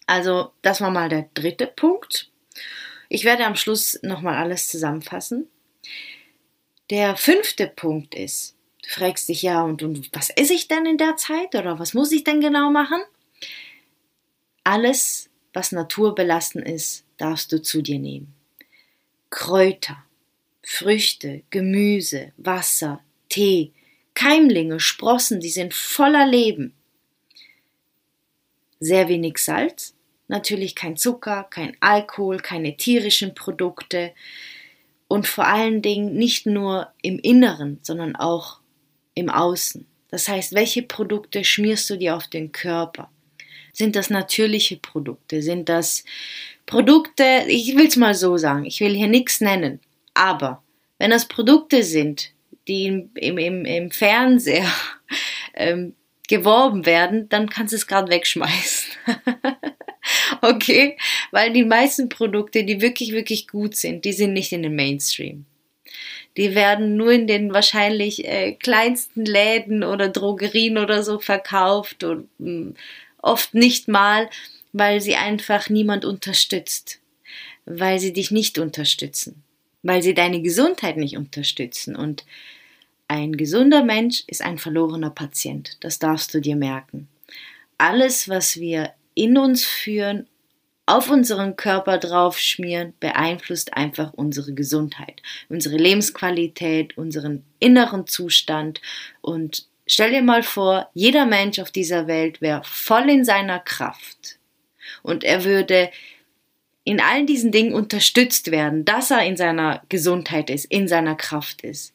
Also 0.06 0.52
das 0.62 0.80
war 0.80 0.92
mal 0.92 1.08
der 1.08 1.28
dritte 1.34 1.66
Punkt. 1.66 2.30
Ich 3.08 3.24
werde 3.24 3.46
am 3.46 3.56
Schluss 3.56 3.98
nochmal 4.02 4.36
alles 4.36 4.68
zusammenfassen. 4.68 5.48
Der 6.88 7.16
fünfte 7.16 7.66
Punkt 7.66 8.14
ist, 8.14 8.54
du 8.84 8.90
fragst 8.90 9.28
dich 9.28 9.42
ja, 9.42 9.62
und, 9.64 9.82
und 9.82 10.08
was 10.12 10.30
esse 10.30 10.54
ich 10.54 10.68
denn 10.68 10.86
in 10.86 10.98
der 10.98 11.16
Zeit 11.16 11.56
oder 11.56 11.80
was 11.80 11.94
muss 11.94 12.12
ich 12.12 12.22
denn 12.22 12.40
genau 12.40 12.70
machen? 12.70 13.00
Alles 14.62 15.29
was 15.52 15.72
naturbelassen 15.72 16.62
ist, 16.62 17.04
darfst 17.16 17.52
du 17.52 17.60
zu 17.60 17.82
dir 17.82 17.98
nehmen. 17.98 18.34
Kräuter, 19.30 20.04
Früchte, 20.62 21.42
Gemüse, 21.50 22.32
Wasser, 22.36 23.00
Tee, 23.28 23.72
Keimlinge, 24.14 24.80
Sprossen, 24.80 25.40
die 25.40 25.50
sind 25.50 25.72
voller 25.72 26.26
Leben. 26.26 26.74
Sehr 28.80 29.08
wenig 29.08 29.38
Salz, 29.38 29.94
natürlich 30.28 30.74
kein 30.74 30.96
Zucker, 30.96 31.44
kein 31.44 31.76
Alkohol, 31.80 32.38
keine 32.38 32.76
tierischen 32.76 33.34
Produkte 33.34 34.12
und 35.08 35.26
vor 35.26 35.46
allen 35.46 35.82
Dingen 35.82 36.14
nicht 36.14 36.46
nur 36.46 36.92
im 37.02 37.18
Inneren, 37.18 37.78
sondern 37.82 38.16
auch 38.16 38.60
im 39.14 39.28
Außen. 39.28 39.86
Das 40.08 40.28
heißt, 40.28 40.54
welche 40.54 40.82
Produkte 40.82 41.44
schmierst 41.44 41.88
du 41.90 41.96
dir 41.96 42.16
auf 42.16 42.26
den 42.26 42.52
Körper? 42.52 43.10
Sind 43.72 43.96
das 43.96 44.10
natürliche 44.10 44.76
Produkte? 44.76 45.42
Sind 45.42 45.68
das 45.68 46.04
Produkte, 46.66 47.44
ich 47.48 47.76
will 47.76 47.86
es 47.86 47.96
mal 47.96 48.14
so 48.14 48.36
sagen, 48.36 48.64
ich 48.64 48.80
will 48.80 48.94
hier 48.94 49.08
nichts 49.08 49.40
nennen, 49.40 49.80
aber 50.14 50.62
wenn 50.98 51.10
das 51.10 51.26
Produkte 51.26 51.82
sind, 51.82 52.32
die 52.68 52.86
im, 53.14 53.38
im, 53.38 53.64
im 53.64 53.90
Fernseher 53.90 54.70
ähm, 55.54 55.94
geworben 56.28 56.86
werden, 56.86 57.28
dann 57.28 57.48
kannst 57.50 57.72
du 57.72 57.76
es 57.76 57.86
gerade 57.86 58.10
wegschmeißen. 58.10 58.92
okay? 60.42 60.96
Weil 61.32 61.52
die 61.52 61.64
meisten 61.64 62.08
Produkte, 62.08 62.64
die 62.64 62.80
wirklich, 62.80 63.12
wirklich 63.12 63.48
gut 63.48 63.76
sind, 63.76 64.04
die 64.04 64.12
sind 64.12 64.32
nicht 64.32 64.52
in 64.52 64.62
den 64.62 64.76
Mainstream. 64.76 65.46
Die 66.36 66.54
werden 66.54 66.96
nur 66.96 67.10
in 67.10 67.26
den 67.26 67.52
wahrscheinlich 67.52 68.24
äh, 68.24 68.52
kleinsten 68.52 69.24
Läden 69.24 69.82
oder 69.82 70.08
Drogerien 70.08 70.78
oder 70.78 71.02
so 71.02 71.18
verkauft 71.18 72.04
und 72.04 72.28
mh, 72.38 72.50
mm, 72.50 72.74
oft 73.22 73.54
nicht 73.54 73.88
mal, 73.88 74.28
weil 74.72 75.00
sie 75.00 75.16
einfach 75.16 75.68
niemand 75.68 76.04
unterstützt, 76.04 77.00
weil 77.64 77.98
sie 77.98 78.12
dich 78.12 78.30
nicht 78.30 78.58
unterstützen, 78.58 79.42
weil 79.82 80.02
sie 80.02 80.14
deine 80.14 80.42
Gesundheit 80.42 80.96
nicht 80.96 81.16
unterstützen. 81.16 81.96
Und 81.96 82.24
ein 83.08 83.36
gesunder 83.36 83.84
Mensch 83.84 84.24
ist 84.26 84.42
ein 84.42 84.58
verlorener 84.58 85.10
Patient, 85.10 85.76
das 85.80 85.98
darfst 85.98 86.32
du 86.34 86.40
dir 86.40 86.56
merken. 86.56 87.08
Alles, 87.78 88.28
was 88.28 88.58
wir 88.58 88.92
in 89.14 89.36
uns 89.36 89.64
führen, 89.64 90.26
auf 90.86 91.08
unseren 91.08 91.54
Körper 91.54 91.98
draufschmieren, 91.98 92.94
beeinflusst 92.98 93.74
einfach 93.74 94.12
unsere 94.12 94.54
Gesundheit, 94.54 95.22
unsere 95.48 95.76
Lebensqualität, 95.76 96.98
unseren 96.98 97.44
inneren 97.60 98.08
Zustand. 98.08 98.80
Und 99.20 99.66
Stell 99.90 100.12
dir 100.12 100.22
mal 100.22 100.44
vor, 100.44 100.88
jeder 100.94 101.26
Mensch 101.26 101.58
auf 101.58 101.72
dieser 101.72 102.06
Welt 102.06 102.40
wäre 102.40 102.62
voll 102.64 103.10
in 103.10 103.24
seiner 103.24 103.58
Kraft 103.58 104.38
und 105.02 105.24
er 105.24 105.42
würde 105.42 105.90
in 106.84 107.00
allen 107.00 107.26
diesen 107.26 107.50
Dingen 107.50 107.74
unterstützt 107.74 108.52
werden, 108.52 108.84
dass 108.84 109.10
er 109.10 109.24
in 109.24 109.36
seiner 109.36 109.82
Gesundheit 109.88 110.48
ist, 110.48 110.66
in 110.66 110.86
seiner 110.86 111.16
Kraft 111.16 111.62
ist. 111.62 111.92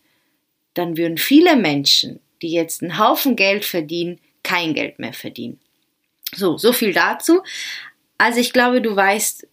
Dann 0.74 0.98
würden 0.98 1.18
viele 1.18 1.56
Menschen, 1.56 2.20
die 2.42 2.52
jetzt 2.52 2.84
einen 2.84 3.00
Haufen 3.00 3.38
Geld 3.38 3.64
verdienen, 3.64 4.20
kein 4.44 4.74
Geld 4.74 5.00
mehr 5.00 5.14
verdienen. 5.14 5.62
So, 6.34 6.58
so 6.58 6.74
viel 6.74 6.92
dazu. 6.92 7.44
Also 8.18 8.42
ich 8.42 8.52
glaube, 8.52 8.82
du 8.82 8.94
weißt, 8.94 9.48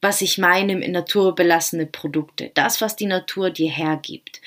was 0.00 0.20
ich 0.20 0.36
meine 0.36 0.76
naturbelassene 0.88 1.86
Produkte. 1.86 2.50
Das, 2.54 2.80
was 2.80 2.96
die 2.96 3.06
Natur 3.06 3.50
dir 3.50 3.70
hergibt. 3.70 4.40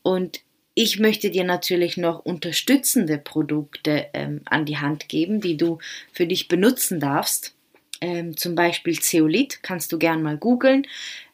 Und 0.00 0.40
ich 0.78 0.98
möchte 0.98 1.30
dir 1.30 1.44
natürlich 1.44 1.96
noch 1.96 2.18
unterstützende 2.26 3.16
Produkte 3.16 4.08
ähm, 4.12 4.42
an 4.44 4.66
die 4.66 4.76
Hand 4.76 5.08
geben, 5.08 5.40
die 5.40 5.56
du 5.56 5.78
für 6.12 6.26
dich 6.26 6.48
benutzen 6.48 7.00
darfst. 7.00 7.54
Ähm, 8.02 8.36
zum 8.36 8.54
Beispiel 8.54 9.00
Zeolit, 9.00 9.62
kannst 9.62 9.90
du 9.90 9.98
gern 9.98 10.22
mal 10.22 10.36
googeln. 10.36 10.86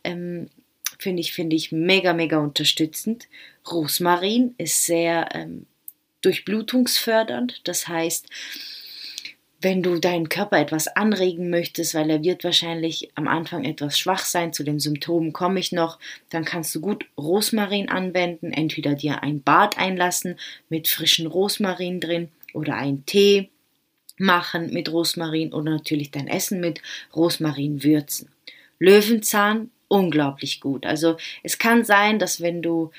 Ähm, 0.05 0.49
finde 0.97 1.23
ich, 1.23 1.33
finde 1.33 1.57
ich 1.57 1.73
mega, 1.73 2.13
mega 2.13 2.39
unterstützend. 2.39 3.27
Rosmarin 3.69 4.55
ist 4.59 4.87
sehr 4.87 5.29
ähm, 5.35 5.67
durchblutungsfördernd. 6.21 7.63
Das 7.65 7.89
heißt, 7.89 8.29
wenn 9.63 9.83
du 9.83 9.99
deinen 9.99 10.29
Körper 10.29 10.59
etwas 10.59 10.89
anregen 10.89 11.49
möchtest, 11.51 11.95
weil 11.95 12.11
er 12.11 12.23
wird 12.23 12.45
wahrscheinlich 12.45 13.11
am 13.15 13.29
Anfang 13.29 13.65
etwas 13.65 13.99
schwach 13.99 14.25
sein, 14.25 14.53
zu 14.53 14.65
den 14.65 14.81
Symptomen 14.81 15.33
komme 15.33 15.61
ich 15.61 15.73
noch, 15.73 15.99
dann 16.31 16.45
kannst 16.45 16.75
du 16.75 16.81
gut 16.81 17.07
Rosmarin 17.17 17.89
anwenden, 17.89 18.53
entweder 18.53 18.95
dir 18.95 19.23
ein 19.23 19.43
Bad 19.43 19.79
einlassen 19.79 20.39
mit 20.69 20.89
frischen 20.89 21.27
Rosmarin 21.27 22.01
drin 22.01 22.29
oder 22.53 22.75
einen 22.75 23.07
Tee 23.07 23.51
machen 24.19 24.73
mit 24.73 24.91
Rosmarin 24.91 25.53
oder 25.53 25.71
natürlich 25.71 26.11
dein 26.11 26.29
Essen 26.29 26.61
mit 26.61 26.83
Rosmarin 27.15 27.83
würzen. 27.83 28.29
Löwenzahn 28.79 29.71
unglaublich 29.89 30.61
gut. 30.61 30.87
Also 30.87 31.17
es 31.43 31.59
kann 31.59 31.85
sein, 31.85 32.19
dass 32.19 32.41
wenn 32.41 32.63
du 32.63 32.91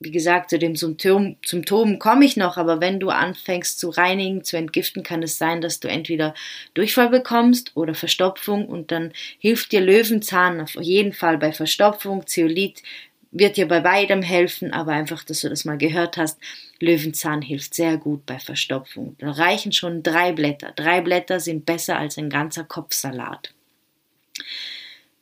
wie 0.00 0.10
gesagt, 0.10 0.48
zu 0.48 0.58
dem 0.58 0.76
Symptom, 0.76 1.36
Symptomen 1.44 1.98
komme 1.98 2.24
ich 2.24 2.38
noch, 2.38 2.56
aber 2.56 2.80
wenn 2.80 3.00
du 3.00 3.10
anfängst 3.10 3.78
zu 3.78 3.90
reinigen, 3.90 4.42
zu 4.42 4.56
entgiften, 4.56 5.02
kann 5.02 5.22
es 5.22 5.36
sein, 5.36 5.60
dass 5.60 5.78
du 5.78 5.88
entweder 5.88 6.34
Durchfall 6.72 7.10
bekommst 7.10 7.72
oder 7.76 7.94
Verstopfung 7.94 8.66
und 8.66 8.90
dann 8.90 9.12
hilft 9.38 9.72
dir 9.72 9.82
Löwenzahn 9.82 10.62
auf 10.62 10.74
jeden 10.76 11.12
Fall 11.12 11.36
bei 11.36 11.52
Verstopfung. 11.52 12.26
Zeolit 12.26 12.82
wird 13.30 13.58
dir 13.58 13.68
bei 13.68 13.80
beidem 13.80 14.22
helfen, 14.22 14.72
aber 14.72 14.92
einfach, 14.92 15.22
dass 15.22 15.42
du 15.42 15.50
das 15.50 15.66
mal 15.66 15.76
gehört 15.76 16.16
hast, 16.16 16.38
Löwenzahn 16.80 17.42
hilft 17.42 17.74
sehr 17.74 17.98
gut 17.98 18.24
bei 18.24 18.38
Verstopfung. 18.38 19.16
Da 19.18 19.30
reichen 19.30 19.72
schon 19.72 20.02
drei 20.02 20.32
Blätter. 20.32 20.72
Drei 20.74 21.02
Blätter 21.02 21.40
sind 21.40 21.66
besser 21.66 21.98
als 21.98 22.16
ein 22.16 22.30
ganzer 22.30 22.64
Kopfsalat. 22.64 23.52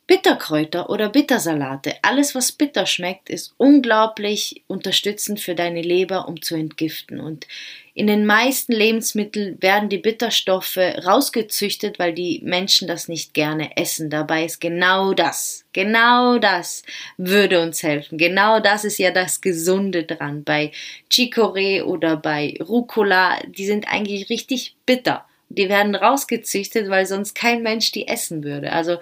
Bitterkräuter 0.09 0.89
oder 0.89 1.07
Bittersalate, 1.07 1.93
alles 2.01 2.33
was 2.33 2.51
bitter 2.51 2.87
schmeckt, 2.87 3.29
ist 3.29 3.53
unglaublich 3.57 4.63
unterstützend 4.65 5.39
für 5.39 5.53
deine 5.53 5.83
Leber, 5.83 6.27
um 6.27 6.41
zu 6.41 6.55
entgiften. 6.55 7.19
Und 7.19 7.45
in 7.93 8.07
den 8.07 8.25
meisten 8.25 8.71
Lebensmitteln 8.71 9.61
werden 9.61 9.87
die 9.87 9.99
Bitterstoffe 9.99 10.77
rausgezüchtet, 10.77 11.99
weil 11.99 12.13
die 12.13 12.41
Menschen 12.43 12.87
das 12.87 13.07
nicht 13.07 13.35
gerne 13.35 13.77
essen. 13.77 14.09
Dabei 14.09 14.45
ist 14.45 14.59
genau 14.59 15.13
das, 15.13 15.63
genau 15.73 16.39
das 16.39 16.81
würde 17.17 17.61
uns 17.61 17.83
helfen. 17.83 18.17
Genau 18.17 18.59
das 18.59 18.85
ist 18.85 18.97
ja 18.97 19.11
das 19.11 19.41
Gesunde 19.41 20.05
dran. 20.05 20.43
Bei 20.43 20.71
Chicorée 21.11 21.83
oder 21.83 22.17
bei 22.17 22.57
Rucola, 22.59 23.37
die 23.45 23.67
sind 23.67 23.87
eigentlich 23.87 24.31
richtig 24.31 24.75
bitter. 24.87 25.27
Die 25.49 25.69
werden 25.69 25.93
rausgezüchtet, 25.93 26.89
weil 26.89 27.05
sonst 27.05 27.35
kein 27.35 27.61
Mensch 27.61 27.91
die 27.91 28.07
essen 28.07 28.43
würde. 28.43 28.71
Also 28.71 28.97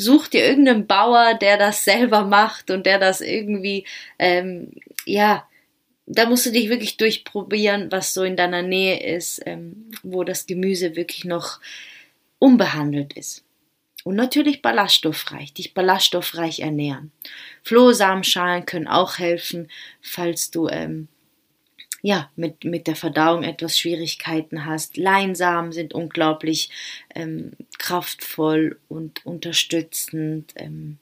such 0.00 0.28
dir 0.28 0.44
irgendeinen 0.44 0.86
Bauer, 0.86 1.34
der 1.34 1.58
das 1.58 1.84
selber 1.84 2.24
macht 2.24 2.70
und 2.70 2.86
der 2.86 2.98
das 2.98 3.20
irgendwie, 3.20 3.84
ähm, 4.18 4.72
ja, 5.04 5.46
da 6.06 6.26
musst 6.26 6.46
du 6.46 6.50
dich 6.50 6.68
wirklich 6.68 6.96
durchprobieren, 6.96 7.92
was 7.92 8.14
so 8.14 8.24
in 8.24 8.36
deiner 8.36 8.62
Nähe 8.62 9.00
ist, 9.16 9.40
ähm, 9.46 9.90
wo 10.02 10.24
das 10.24 10.46
Gemüse 10.46 10.96
wirklich 10.96 11.24
noch 11.24 11.60
unbehandelt 12.38 13.12
ist. 13.12 13.44
Und 14.02 14.16
natürlich 14.16 14.62
ballaststoffreich, 14.62 15.52
dich 15.52 15.74
ballaststoffreich 15.74 16.60
ernähren. 16.60 17.12
Flohsamenschalen 17.62 18.64
können 18.64 18.88
auch 18.88 19.18
helfen, 19.18 19.70
falls 20.00 20.50
du 20.50 20.68
ähm, 20.68 21.08
ja, 22.02 22.30
mit, 22.36 22.64
mit 22.64 22.86
der 22.86 22.96
Verdauung 22.96 23.42
etwas 23.42 23.78
Schwierigkeiten 23.78 24.64
hast. 24.64 24.96
Leinsamen 24.96 25.72
sind 25.72 25.92
unglaublich 25.92 26.70
ähm, 27.14 27.52
kraftvoll 27.78 28.78
und 28.88 29.24
unterstützend. 29.26 30.52
Ähm, 30.56 30.98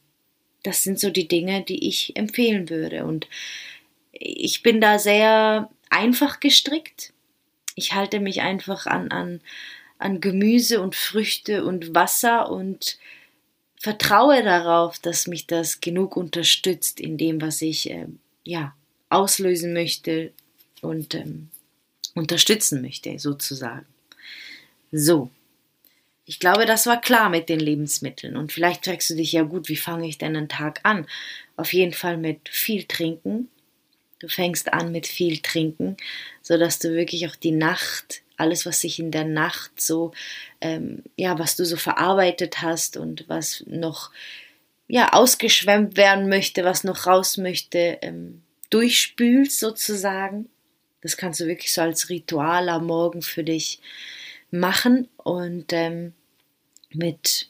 das 0.62 0.82
sind 0.82 0.98
so 0.98 1.10
die 1.10 1.28
Dinge, 1.28 1.62
die 1.62 1.86
ich 1.88 2.16
empfehlen 2.16 2.68
würde. 2.68 3.04
Und 3.04 3.28
ich 4.12 4.62
bin 4.62 4.80
da 4.80 4.98
sehr 4.98 5.70
einfach 5.88 6.40
gestrickt. 6.40 7.12
Ich 7.76 7.94
halte 7.94 8.18
mich 8.18 8.40
einfach 8.40 8.86
an, 8.86 9.10
an, 9.12 9.40
an 9.98 10.20
Gemüse 10.20 10.80
und 10.80 10.96
Früchte 10.96 11.64
und 11.64 11.94
Wasser 11.94 12.50
und 12.50 12.98
vertraue 13.80 14.42
darauf, 14.42 14.98
dass 14.98 15.28
mich 15.28 15.46
das 15.46 15.80
genug 15.80 16.16
unterstützt 16.16 16.98
in 16.98 17.16
dem, 17.16 17.40
was 17.40 17.62
ich 17.62 17.88
äh, 17.90 18.06
ja 18.44 18.74
auslösen 19.08 19.72
möchte, 19.72 20.32
und 20.82 21.14
ähm, 21.14 21.48
unterstützen 22.14 22.82
möchte, 22.82 23.18
sozusagen. 23.18 23.86
So, 24.92 25.30
ich 26.28 26.40
glaube, 26.40 26.66
das 26.66 26.86
war 26.86 27.00
klar 27.00 27.30
mit 27.30 27.48
den 27.48 27.58
Lebensmitteln. 27.58 28.36
Und 28.36 28.52
vielleicht 28.52 28.84
fragst 28.84 29.08
du 29.08 29.14
dich 29.14 29.32
ja 29.32 29.44
gut, 29.44 29.70
wie 29.70 29.76
fange 29.76 30.06
ich 30.06 30.18
denn 30.18 30.36
einen 30.36 30.48
Tag 30.50 30.80
an? 30.82 31.06
Auf 31.56 31.72
jeden 31.72 31.94
Fall 31.94 32.18
mit 32.18 32.50
viel 32.50 32.84
Trinken. 32.84 33.48
Du 34.18 34.28
fängst 34.28 34.72
an 34.72 34.92
mit 34.92 35.06
viel 35.06 35.38
Trinken, 35.38 35.96
sodass 36.42 36.78
du 36.80 36.94
wirklich 36.94 37.26
auch 37.28 37.36
die 37.36 37.52
Nacht, 37.52 38.20
alles, 38.36 38.66
was 38.66 38.80
sich 38.80 38.98
in 38.98 39.10
der 39.10 39.24
Nacht 39.24 39.80
so, 39.80 40.12
ähm, 40.60 41.02
ja, 41.16 41.38
was 41.38 41.56
du 41.56 41.64
so 41.64 41.76
verarbeitet 41.76 42.60
hast 42.60 42.98
und 42.98 43.24
was 43.28 43.64
noch, 43.66 44.10
ja, 44.86 45.14
ausgeschwemmt 45.14 45.96
werden 45.96 46.28
möchte, 46.28 46.62
was 46.62 46.84
noch 46.84 47.06
raus 47.06 47.38
möchte, 47.38 47.98
ähm, 48.02 48.42
durchspülst 48.68 49.58
sozusagen. 49.58 50.50
Das 51.08 51.16
kannst 51.16 51.40
du 51.40 51.46
wirklich 51.46 51.72
so 51.72 51.80
als 51.80 52.10
Ritual 52.10 52.68
am 52.68 52.84
Morgen 52.84 53.22
für 53.22 53.42
dich 53.42 53.80
machen 54.50 55.08
und 55.16 55.72
ähm, 55.72 56.12
mit 56.92 57.48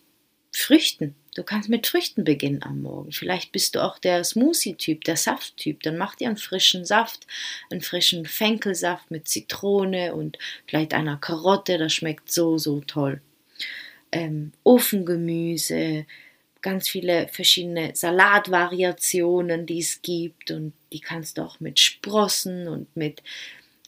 Früchten. 0.52 1.16
Du 1.34 1.42
kannst 1.42 1.68
mit 1.68 1.88
Früchten 1.88 2.22
beginnen 2.22 2.62
am 2.62 2.82
Morgen. 2.82 3.10
Vielleicht 3.10 3.50
bist 3.50 3.74
du 3.74 3.82
auch 3.82 3.98
der 3.98 4.22
Smoothie-Typ, 4.22 5.02
der 5.02 5.16
Saft-Typ. 5.16 5.82
Dann 5.82 5.96
mach 5.96 6.14
dir 6.14 6.28
einen 6.28 6.36
frischen 6.36 6.84
Saft, 6.84 7.26
einen 7.68 7.80
frischen 7.80 8.26
Fenkelsaft 8.26 9.10
mit 9.10 9.26
Zitrone 9.26 10.14
und 10.14 10.38
vielleicht 10.68 10.94
einer 10.94 11.16
Karotte. 11.16 11.78
Das 11.78 11.92
schmeckt 11.92 12.30
so, 12.30 12.58
so 12.58 12.78
toll. 12.82 13.20
Ähm, 14.12 14.52
Ofengemüse, 14.62 16.06
ganz 16.62 16.88
viele 16.88 17.28
verschiedene 17.28 17.94
Salatvariationen, 17.94 19.66
die 19.66 19.80
es 19.80 20.02
gibt. 20.02 20.50
Und 20.50 20.72
die 20.92 21.00
kannst 21.00 21.38
du 21.38 21.42
auch 21.42 21.60
mit 21.60 21.78
Sprossen 21.78 22.68
und 22.68 22.94
mit 22.96 23.22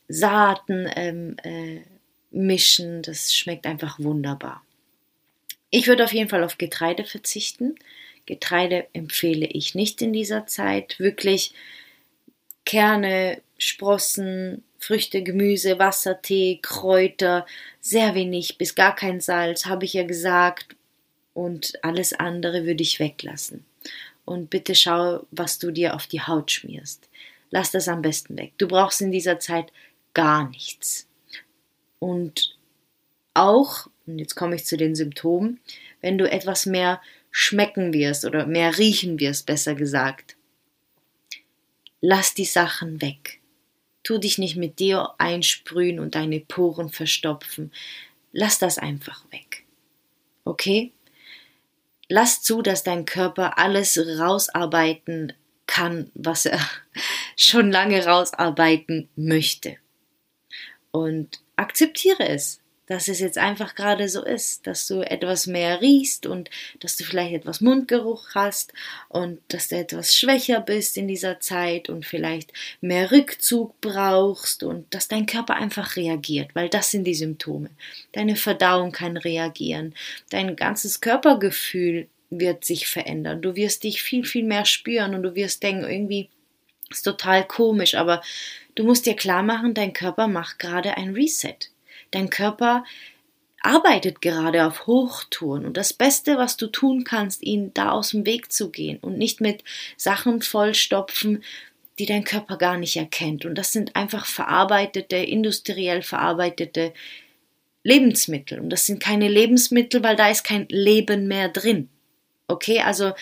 Saaten 0.08 0.88
ähm, 0.94 1.36
äh, 1.42 1.80
mischen. 2.30 3.02
Das 3.02 3.34
schmeckt 3.34 3.66
einfach 3.66 3.98
wunderbar. 3.98 4.62
Ich 5.70 5.86
würde 5.86 6.04
auf 6.04 6.12
jeden 6.12 6.28
Fall 6.28 6.44
auf 6.44 6.58
Getreide 6.58 7.04
verzichten. 7.04 7.76
Getreide 8.26 8.86
empfehle 8.92 9.46
ich 9.46 9.74
nicht 9.74 10.02
in 10.02 10.12
dieser 10.12 10.46
Zeit. 10.46 10.98
Wirklich 10.98 11.54
Kerne, 12.64 13.40
Sprossen, 13.58 14.64
Früchte, 14.78 15.22
Gemüse, 15.22 15.78
Wasser, 15.78 16.22
Tee, 16.22 16.58
Kräuter, 16.62 17.46
sehr 17.80 18.14
wenig 18.14 18.58
bis 18.58 18.74
gar 18.74 18.94
kein 18.94 19.20
Salz, 19.20 19.66
habe 19.66 19.84
ich 19.84 19.92
ja 19.92 20.04
gesagt. 20.04 20.76
Und 21.34 21.72
alles 21.82 22.12
andere 22.12 22.64
würde 22.64 22.82
ich 22.82 22.98
weglassen. 23.00 23.64
Und 24.24 24.50
bitte 24.50 24.74
schau, 24.74 25.26
was 25.30 25.58
du 25.58 25.70
dir 25.70 25.94
auf 25.94 26.06
die 26.06 26.20
Haut 26.20 26.50
schmierst. 26.50 27.08
Lass 27.50 27.70
das 27.70 27.88
am 27.88 28.02
besten 28.02 28.36
weg. 28.36 28.52
Du 28.58 28.68
brauchst 28.68 29.00
in 29.00 29.10
dieser 29.10 29.38
Zeit 29.38 29.72
gar 30.14 30.48
nichts. 30.48 31.08
Und 31.98 32.56
auch 33.34 33.88
und 34.10 34.18
jetzt 34.18 34.34
komme 34.34 34.56
ich 34.56 34.64
zu 34.64 34.76
den 34.76 34.94
Symptomen, 34.94 35.60
wenn 36.00 36.18
du 36.18 36.30
etwas 36.30 36.66
mehr 36.66 37.00
schmecken 37.30 37.92
wirst 37.92 38.24
oder 38.24 38.46
mehr 38.46 38.76
riechen 38.76 39.20
wirst, 39.20 39.46
besser 39.46 39.74
gesagt. 39.74 40.36
Lass 42.00 42.34
die 42.34 42.44
Sachen 42.44 43.00
weg. 43.00 43.40
Tu 44.02 44.18
dich 44.18 44.38
nicht 44.38 44.56
mit 44.56 44.78
dir 44.78 45.14
einsprühen 45.18 46.00
und 46.00 46.14
deine 46.14 46.40
Poren 46.40 46.90
verstopfen. 46.90 47.70
Lass 48.32 48.58
das 48.58 48.78
einfach 48.78 49.24
weg. 49.30 49.64
Okay? 50.44 50.92
Lass 52.12 52.42
zu, 52.42 52.60
dass 52.60 52.82
dein 52.82 53.04
Körper 53.04 53.56
alles 53.56 53.96
rausarbeiten 53.96 55.32
kann, 55.66 56.10
was 56.14 56.44
er 56.44 56.58
schon 57.36 57.70
lange 57.70 58.04
rausarbeiten 58.04 59.08
möchte. 59.14 59.76
Und 60.90 61.40
akzeptiere 61.54 62.28
es 62.28 62.59
dass 62.90 63.06
es 63.06 63.20
jetzt 63.20 63.38
einfach 63.38 63.76
gerade 63.76 64.08
so 64.08 64.24
ist, 64.24 64.66
dass 64.66 64.88
du 64.88 65.00
etwas 65.00 65.46
mehr 65.46 65.80
riechst 65.80 66.26
und 66.26 66.50
dass 66.80 66.96
du 66.96 67.04
vielleicht 67.04 67.34
etwas 67.34 67.60
Mundgeruch 67.60 68.34
hast 68.34 68.72
und 69.08 69.40
dass 69.46 69.68
du 69.68 69.76
etwas 69.76 70.16
schwächer 70.16 70.60
bist 70.60 70.96
in 70.96 71.06
dieser 71.06 71.38
Zeit 71.38 71.88
und 71.88 72.04
vielleicht 72.04 72.52
mehr 72.80 73.12
Rückzug 73.12 73.80
brauchst 73.80 74.64
und 74.64 74.92
dass 74.92 75.06
dein 75.06 75.26
Körper 75.26 75.54
einfach 75.54 75.94
reagiert, 75.94 76.50
weil 76.54 76.68
das 76.68 76.90
sind 76.90 77.04
die 77.04 77.14
Symptome. 77.14 77.70
Deine 78.10 78.34
Verdauung 78.34 78.90
kann 78.90 79.16
reagieren, 79.16 79.94
dein 80.30 80.56
ganzes 80.56 81.00
Körpergefühl 81.00 82.08
wird 82.28 82.64
sich 82.64 82.88
verändern. 82.88 83.40
Du 83.40 83.54
wirst 83.54 83.84
dich 83.84 84.02
viel, 84.02 84.24
viel 84.24 84.44
mehr 84.44 84.64
spüren 84.64 85.14
und 85.14 85.22
du 85.22 85.36
wirst 85.36 85.62
denken, 85.62 85.88
irgendwie 85.88 86.28
ist 86.90 87.04
total 87.04 87.46
komisch, 87.46 87.94
aber 87.94 88.20
du 88.74 88.82
musst 88.82 89.06
dir 89.06 89.14
klar 89.14 89.44
machen, 89.44 89.74
dein 89.74 89.92
Körper 89.92 90.26
macht 90.26 90.58
gerade 90.58 90.96
ein 90.96 91.14
Reset. 91.14 91.70
Dein 92.10 92.30
Körper 92.30 92.84
arbeitet 93.62 94.22
gerade 94.22 94.66
auf 94.66 94.86
Hochtouren 94.86 95.66
und 95.66 95.76
das 95.76 95.92
Beste, 95.92 96.38
was 96.38 96.56
du 96.56 96.66
tun 96.66 97.04
kannst, 97.04 97.42
ihn 97.42 97.72
da 97.74 97.90
aus 97.90 98.10
dem 98.10 98.24
Weg 98.24 98.50
zu 98.52 98.70
gehen 98.70 98.98
und 98.98 99.18
nicht 99.18 99.40
mit 99.40 99.62
Sachen 99.96 100.40
vollstopfen, 100.42 101.44
die 101.98 102.06
dein 102.06 102.24
Körper 102.24 102.56
gar 102.56 102.78
nicht 102.78 102.96
erkennt. 102.96 103.44
Und 103.44 103.56
das 103.56 103.72
sind 103.72 103.94
einfach 103.94 104.24
verarbeitete, 104.24 105.16
industriell 105.16 106.02
verarbeitete 106.02 106.94
Lebensmittel. 107.84 108.58
Und 108.58 108.70
das 108.70 108.86
sind 108.86 109.02
keine 109.02 109.28
Lebensmittel, 109.28 110.02
weil 110.02 110.16
da 110.16 110.30
ist 110.30 110.42
kein 110.42 110.66
Leben 110.68 111.28
mehr 111.28 111.50
drin. 111.50 111.90
Okay, 112.48 112.80
also 112.80 113.12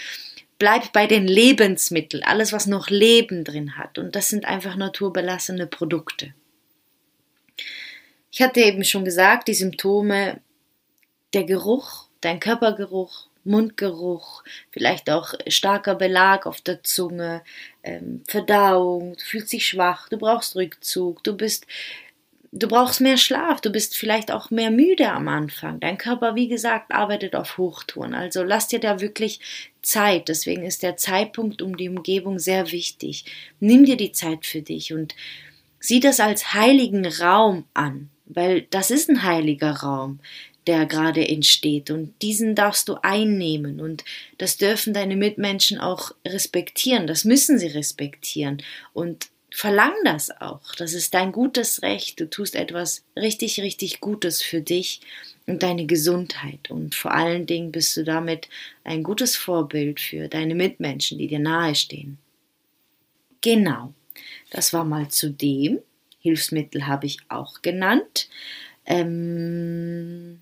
bleib 0.58 0.92
bei 0.92 1.08
den 1.08 1.26
Lebensmitteln, 1.26 2.22
alles, 2.22 2.52
was 2.52 2.66
noch 2.66 2.88
Leben 2.88 3.42
drin 3.42 3.76
hat. 3.76 3.98
Und 3.98 4.14
das 4.14 4.28
sind 4.28 4.44
einfach 4.44 4.76
naturbelassene 4.76 5.66
Produkte. 5.66 6.34
Ich 8.30 8.42
hatte 8.42 8.60
eben 8.60 8.84
schon 8.84 9.04
gesagt, 9.04 9.48
die 9.48 9.54
Symptome, 9.54 10.40
der 11.32 11.44
Geruch, 11.44 12.08
dein 12.20 12.40
Körpergeruch, 12.40 13.28
Mundgeruch, 13.44 14.44
vielleicht 14.70 15.10
auch 15.10 15.34
starker 15.46 15.94
Belag 15.94 16.46
auf 16.46 16.60
der 16.60 16.82
Zunge, 16.82 17.42
ähm, 17.82 18.22
Verdauung, 18.26 19.14
du 19.14 19.24
fühlst 19.24 19.52
dich 19.52 19.66
schwach, 19.66 20.08
du 20.08 20.18
brauchst 20.18 20.54
Rückzug, 20.54 21.24
du 21.24 21.36
bist, 21.36 21.66
du 22.52 22.68
brauchst 22.68 23.00
mehr 23.00 23.16
Schlaf, 23.16 23.60
du 23.62 23.70
bist 23.70 23.96
vielleicht 23.96 24.30
auch 24.30 24.50
mehr 24.50 24.70
müde 24.70 25.10
am 25.10 25.28
Anfang. 25.28 25.80
Dein 25.80 25.96
Körper, 25.96 26.34
wie 26.34 26.48
gesagt, 26.48 26.92
arbeitet 26.92 27.34
auf 27.34 27.56
Hochtouren. 27.56 28.14
Also 28.14 28.42
lass 28.42 28.68
dir 28.68 28.80
da 28.80 29.00
wirklich 29.00 29.40
Zeit. 29.82 30.28
Deswegen 30.28 30.64
ist 30.64 30.82
der 30.82 30.96
Zeitpunkt 30.96 31.62
um 31.62 31.76
die 31.76 31.88
Umgebung 31.88 32.38
sehr 32.38 32.70
wichtig. 32.72 33.24
Nimm 33.60 33.84
dir 33.84 33.96
die 33.96 34.12
Zeit 34.12 34.44
für 34.44 34.60
dich 34.62 34.92
und 34.92 35.14
sieh 35.80 36.00
das 36.00 36.20
als 36.20 36.52
heiligen 36.52 37.06
Raum 37.06 37.64
an 37.72 38.10
weil 38.28 38.62
das 38.70 38.90
ist 38.90 39.08
ein 39.08 39.22
heiliger 39.22 39.72
Raum, 39.72 40.20
der 40.66 40.86
gerade 40.86 41.26
entsteht. 41.26 41.90
Und 41.90 42.14
diesen 42.20 42.54
darfst 42.54 42.88
du 42.88 42.96
einnehmen. 43.02 43.80
Und 43.80 44.04
das 44.36 44.58
dürfen 44.58 44.92
deine 44.92 45.16
Mitmenschen 45.16 45.78
auch 45.78 46.12
respektieren, 46.26 47.06
das 47.06 47.24
müssen 47.24 47.58
sie 47.58 47.68
respektieren. 47.68 48.62
Und 48.92 49.28
verlang 49.50 49.94
das 50.04 50.30
auch, 50.30 50.74
das 50.76 50.92
ist 50.92 51.14
dein 51.14 51.32
gutes 51.32 51.82
Recht, 51.82 52.20
du 52.20 52.28
tust 52.28 52.54
etwas 52.54 53.02
richtig, 53.16 53.60
richtig 53.60 54.00
Gutes 54.00 54.42
für 54.42 54.60
dich 54.60 55.00
und 55.46 55.62
deine 55.62 55.86
Gesundheit. 55.86 56.70
Und 56.70 56.94
vor 56.94 57.12
allen 57.12 57.46
Dingen 57.46 57.72
bist 57.72 57.96
du 57.96 58.04
damit 58.04 58.48
ein 58.84 59.02
gutes 59.02 59.36
Vorbild 59.36 60.00
für 60.00 60.28
deine 60.28 60.54
Mitmenschen, 60.54 61.18
die 61.18 61.28
dir 61.28 61.38
nahestehen. 61.38 62.18
Genau, 63.40 63.94
das 64.50 64.72
war 64.72 64.84
mal 64.84 65.08
zu 65.08 65.30
dem. 65.30 65.78
Hilfsmittel 66.20 66.86
habe 66.86 67.06
ich 67.06 67.18
auch 67.28 67.62
genannt. 67.62 68.28
Ähm, 68.84 70.40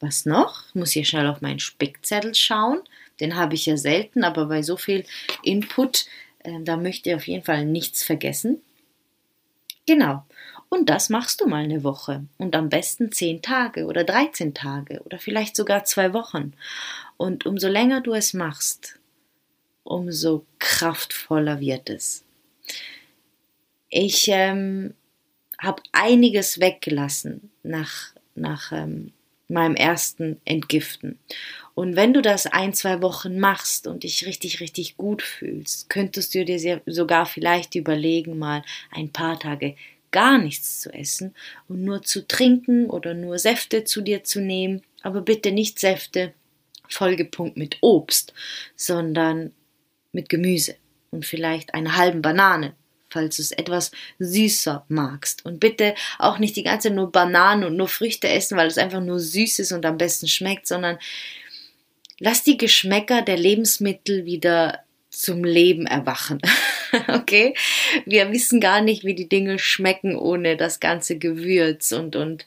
was 0.00 0.26
noch? 0.26 0.64
Ich 0.68 0.74
muss 0.74 0.92
hier 0.92 1.04
schnell 1.04 1.26
auf 1.26 1.40
meinen 1.40 1.60
Spickzettel 1.60 2.34
schauen. 2.34 2.80
Den 3.20 3.36
habe 3.36 3.54
ich 3.54 3.66
ja 3.66 3.76
selten, 3.76 4.24
aber 4.24 4.46
bei 4.46 4.62
so 4.62 4.76
viel 4.76 5.04
Input, 5.42 6.06
äh, 6.40 6.60
da 6.62 6.76
möchte 6.76 7.10
ich 7.10 7.16
auf 7.16 7.26
jeden 7.26 7.44
Fall 7.44 7.64
nichts 7.64 8.02
vergessen. 8.02 8.60
Genau. 9.86 10.24
Und 10.68 10.90
das 10.90 11.08
machst 11.08 11.40
du 11.40 11.46
mal 11.46 11.62
eine 11.62 11.84
Woche. 11.84 12.24
Und 12.38 12.56
am 12.56 12.68
besten 12.68 13.12
zehn 13.12 13.42
Tage 13.42 13.86
oder 13.86 14.02
13 14.02 14.54
Tage 14.54 15.00
oder 15.02 15.18
vielleicht 15.18 15.54
sogar 15.54 15.84
zwei 15.84 16.12
Wochen. 16.12 16.54
Und 17.16 17.46
umso 17.46 17.68
länger 17.68 18.00
du 18.00 18.12
es 18.12 18.34
machst, 18.34 18.98
umso 19.84 20.44
kraftvoller 20.58 21.60
wird 21.60 21.90
es. 21.90 22.24
Ich 23.88 24.26
ähm, 24.28 24.94
habe 25.58 25.82
einiges 25.92 26.60
weggelassen 26.60 27.50
nach, 27.62 28.12
nach 28.34 28.72
ähm, 28.72 29.12
meinem 29.48 29.76
ersten 29.76 30.40
Entgiften. 30.44 31.18
Und 31.74 31.96
wenn 31.96 32.12
du 32.12 32.22
das 32.22 32.46
ein, 32.46 32.72
zwei 32.72 33.02
Wochen 33.02 33.38
machst 33.38 33.86
und 33.86 34.04
dich 34.04 34.26
richtig, 34.26 34.60
richtig 34.60 34.96
gut 34.96 35.22
fühlst, 35.22 35.90
könntest 35.90 36.34
du 36.34 36.44
dir 36.44 36.80
sogar 36.86 37.26
vielleicht 37.26 37.74
überlegen, 37.74 38.38
mal 38.38 38.62
ein 38.90 39.10
paar 39.10 39.38
Tage 39.38 39.74
gar 40.12 40.38
nichts 40.38 40.80
zu 40.80 40.94
essen 40.94 41.34
und 41.68 41.82
nur 41.82 42.02
zu 42.02 42.26
trinken 42.26 42.88
oder 42.88 43.14
nur 43.14 43.38
Säfte 43.38 43.84
zu 43.84 44.00
dir 44.00 44.22
zu 44.22 44.40
nehmen, 44.40 44.82
aber 45.02 45.20
bitte 45.22 45.50
nicht 45.50 45.80
Säfte 45.80 46.32
vollgepumpt 46.88 47.56
mit 47.56 47.78
Obst, 47.80 48.32
sondern 48.76 49.52
mit 50.12 50.28
Gemüse 50.28 50.76
und 51.10 51.26
vielleicht 51.26 51.74
einer 51.74 51.96
halben 51.96 52.22
Banane 52.22 52.74
falls 53.14 53.36
du 53.36 53.42
es 53.42 53.52
etwas 53.52 53.90
süßer 54.18 54.84
magst. 54.88 55.44
Und 55.46 55.60
bitte 55.60 55.94
auch 56.18 56.38
nicht 56.38 56.56
die 56.56 56.62
ganze 56.62 56.88
Zeit 56.88 56.96
nur 56.96 57.10
Bananen 57.10 57.64
und 57.64 57.76
nur 57.76 57.88
Früchte 57.88 58.28
essen, 58.28 58.58
weil 58.58 58.66
es 58.66 58.78
einfach 58.78 59.00
nur 59.00 59.18
süß 59.18 59.60
ist 59.60 59.72
und 59.72 59.86
am 59.86 59.96
besten 59.96 60.28
schmeckt, 60.28 60.66
sondern 60.66 60.98
lass 62.18 62.42
die 62.42 62.58
Geschmäcker 62.58 63.22
der 63.22 63.38
Lebensmittel 63.38 64.26
wieder 64.26 64.80
zum 65.10 65.44
Leben 65.44 65.86
erwachen. 65.86 66.40
okay? 67.08 67.54
Wir 68.04 68.30
wissen 68.32 68.60
gar 68.60 68.80
nicht, 68.80 69.04
wie 69.04 69.14
die 69.14 69.28
Dinge 69.28 69.58
schmecken 69.58 70.16
ohne 70.16 70.56
das 70.56 70.80
ganze 70.80 71.18
Gewürz 71.18 71.92
und, 71.92 72.16
und 72.16 72.46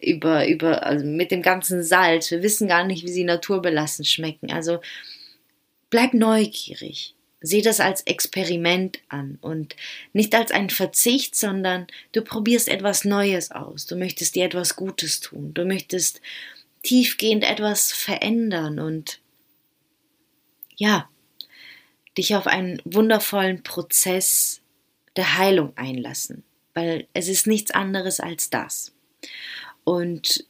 über, 0.00 0.48
über, 0.48 0.86
also 0.86 1.04
mit 1.04 1.30
dem 1.30 1.42
ganzen 1.42 1.82
Salz. 1.82 2.30
Wir 2.30 2.42
wissen 2.42 2.68
gar 2.68 2.84
nicht, 2.84 3.04
wie 3.04 3.12
sie 3.12 3.24
naturbelassen 3.24 4.04
schmecken. 4.04 4.50
Also 4.50 4.80
bleib 5.90 6.14
neugierig. 6.14 7.15
Sieh 7.46 7.62
das 7.62 7.78
als 7.78 8.00
Experiment 8.02 8.98
an 9.08 9.38
und 9.40 9.76
nicht 10.12 10.34
als 10.34 10.50
ein 10.50 10.68
Verzicht, 10.68 11.36
sondern 11.36 11.86
du 12.10 12.22
probierst 12.22 12.68
etwas 12.68 13.04
Neues 13.04 13.52
aus. 13.52 13.86
Du 13.86 13.94
möchtest 13.94 14.34
dir 14.34 14.46
etwas 14.46 14.74
Gutes 14.74 15.20
tun. 15.20 15.54
Du 15.54 15.64
möchtest 15.64 16.20
tiefgehend 16.82 17.44
etwas 17.44 17.92
verändern 17.92 18.80
und 18.80 19.20
ja, 20.74 21.08
dich 22.18 22.34
auf 22.34 22.48
einen 22.48 22.82
wundervollen 22.84 23.62
Prozess 23.62 24.60
der 25.14 25.38
Heilung 25.38 25.72
einlassen, 25.76 26.42
weil 26.74 27.06
es 27.12 27.28
ist 27.28 27.46
nichts 27.46 27.70
anderes 27.70 28.18
als 28.18 28.50
das. 28.50 28.92
Und 29.84 30.44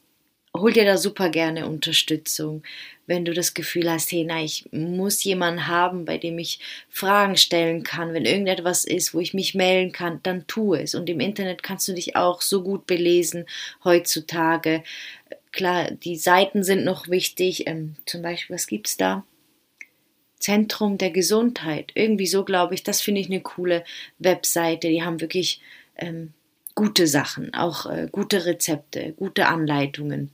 hol 0.60 0.72
dir 0.72 0.84
da 0.84 0.96
super 0.96 1.30
gerne 1.30 1.66
Unterstützung, 1.66 2.62
wenn 3.06 3.24
du 3.24 3.32
das 3.32 3.54
Gefühl 3.54 3.90
hast, 3.90 4.10
hey, 4.12 4.24
na, 4.24 4.42
ich 4.42 4.68
muss 4.72 5.22
jemanden 5.24 5.66
haben, 5.66 6.04
bei 6.04 6.18
dem 6.18 6.38
ich 6.38 6.58
Fragen 6.88 7.36
stellen 7.36 7.82
kann, 7.82 8.14
wenn 8.14 8.24
irgendetwas 8.24 8.84
ist, 8.84 9.14
wo 9.14 9.20
ich 9.20 9.34
mich 9.34 9.54
melden 9.54 9.92
kann, 9.92 10.20
dann 10.22 10.46
tu 10.46 10.74
es. 10.74 10.94
Und 10.94 11.08
im 11.08 11.20
Internet 11.20 11.62
kannst 11.62 11.86
du 11.88 11.92
dich 11.94 12.16
auch 12.16 12.42
so 12.42 12.62
gut 12.62 12.86
belesen 12.86 13.46
heutzutage. 13.84 14.82
Klar, 15.52 15.90
die 15.90 16.16
Seiten 16.16 16.64
sind 16.64 16.84
noch 16.84 17.08
wichtig. 17.08 17.66
Ähm, 17.66 17.96
zum 18.06 18.22
Beispiel, 18.22 18.54
was 18.54 18.66
gibt's 18.66 18.96
da? 18.96 19.24
Zentrum 20.38 20.98
der 20.98 21.10
Gesundheit. 21.10 21.92
Irgendwie 21.94 22.26
so 22.26 22.44
glaube 22.44 22.74
ich, 22.74 22.82
das 22.82 23.00
finde 23.00 23.20
ich 23.20 23.28
eine 23.28 23.40
coole 23.40 23.84
Webseite. 24.18 24.88
Die 24.88 25.02
haben 25.02 25.20
wirklich 25.20 25.60
ähm, 25.96 26.34
gute 26.74 27.06
Sachen, 27.06 27.54
auch 27.54 27.86
äh, 27.86 28.08
gute 28.12 28.44
Rezepte, 28.44 29.14
gute 29.16 29.48
Anleitungen. 29.48 30.30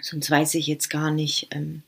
Sonst 0.00 0.30
weiß 0.30 0.54
ich 0.54 0.66
jetzt 0.66 0.90
gar 0.90 1.10
nicht, 1.10 1.48
ähm, 1.50 1.82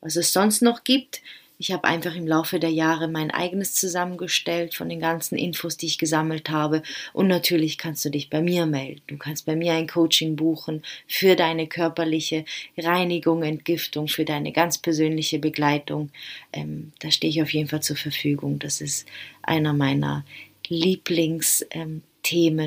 was 0.00 0.16
es 0.16 0.32
sonst 0.32 0.62
noch 0.62 0.84
gibt. 0.84 1.20
Ich 1.60 1.72
habe 1.72 1.84
einfach 1.84 2.14
im 2.14 2.26
Laufe 2.26 2.58
der 2.58 2.70
Jahre 2.70 3.06
mein 3.06 3.30
eigenes 3.30 3.74
zusammengestellt 3.74 4.74
von 4.74 4.88
den 4.88 4.98
ganzen 4.98 5.36
Infos, 5.36 5.76
die 5.76 5.84
ich 5.84 5.98
gesammelt 5.98 6.48
habe. 6.48 6.82
Und 7.12 7.28
natürlich 7.28 7.76
kannst 7.76 8.02
du 8.02 8.08
dich 8.08 8.30
bei 8.30 8.40
mir 8.40 8.64
melden. 8.64 9.02
Du 9.08 9.18
kannst 9.18 9.44
bei 9.44 9.54
mir 9.54 9.74
ein 9.74 9.86
Coaching 9.86 10.36
buchen 10.36 10.82
für 11.06 11.36
deine 11.36 11.66
körperliche 11.66 12.46
Reinigung, 12.78 13.42
Entgiftung, 13.42 14.08
für 14.08 14.24
deine 14.24 14.52
ganz 14.52 14.78
persönliche 14.78 15.38
Begleitung. 15.38 16.08
Ähm, 16.54 16.92
da 17.00 17.10
stehe 17.10 17.30
ich 17.30 17.42
auf 17.42 17.52
jeden 17.52 17.68
Fall 17.68 17.82
zur 17.82 17.96
Verfügung. 17.96 18.58
Das 18.58 18.80
ist 18.80 19.06
einer 19.42 19.74
meiner 19.74 20.24
Lieblingsthemen 20.68 22.04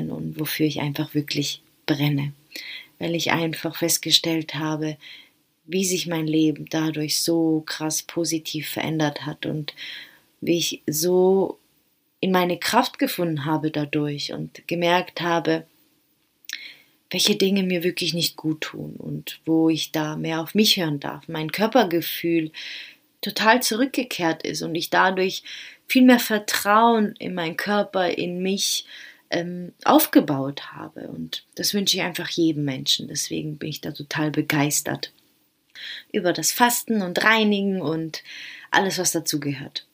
ähm, 0.08 0.12
und 0.12 0.38
wofür 0.38 0.66
ich 0.66 0.80
einfach 0.80 1.14
wirklich 1.14 1.62
brenne. 1.84 2.32
Weil 2.98 3.14
ich 3.14 3.32
einfach 3.32 3.76
festgestellt 3.76 4.54
habe, 4.54 4.96
wie 5.66 5.84
sich 5.84 6.06
mein 6.06 6.26
Leben 6.26 6.66
dadurch 6.70 7.20
so 7.20 7.62
krass 7.66 8.02
positiv 8.02 8.68
verändert 8.68 9.26
hat 9.26 9.46
und 9.46 9.74
wie 10.40 10.58
ich 10.58 10.82
so 10.86 11.58
in 12.20 12.32
meine 12.32 12.58
Kraft 12.58 12.98
gefunden 12.98 13.44
habe 13.44 13.70
dadurch 13.70 14.32
und 14.32 14.66
gemerkt 14.66 15.20
habe, 15.20 15.66
welche 17.10 17.36
Dinge 17.36 17.62
mir 17.62 17.84
wirklich 17.84 18.14
nicht 18.14 18.36
gut 18.36 18.62
tun 18.62 18.96
und 18.96 19.40
wo 19.44 19.68
ich 19.68 19.92
da 19.92 20.16
mehr 20.16 20.40
auf 20.40 20.54
mich 20.54 20.76
hören 20.76 21.00
darf. 21.00 21.28
Mein 21.28 21.52
Körpergefühl 21.52 22.50
total 23.20 23.62
zurückgekehrt 23.62 24.42
ist 24.42 24.62
und 24.62 24.74
ich 24.74 24.90
dadurch 24.90 25.42
viel 25.86 26.02
mehr 26.02 26.18
Vertrauen 26.18 27.14
in 27.18 27.34
meinen 27.34 27.56
Körper, 27.56 28.10
in 28.10 28.42
mich 28.42 28.84
ähm, 29.30 29.72
aufgebaut 29.84 30.72
habe. 30.72 31.08
Und 31.08 31.44
das 31.54 31.74
wünsche 31.74 31.96
ich 31.96 32.02
einfach 32.02 32.28
jedem 32.30 32.64
Menschen. 32.64 33.08
Deswegen 33.08 33.58
bin 33.58 33.70
ich 33.70 33.80
da 33.80 33.92
total 33.92 34.30
begeistert 34.30 35.12
über 36.12 36.32
das 36.32 36.52
Fasten 36.52 37.02
und 37.02 37.24
Reinigen 37.24 37.82
und 37.82 38.22
alles, 38.70 38.98
was 38.98 39.12
dazu 39.12 39.40
gehört. 39.40 39.86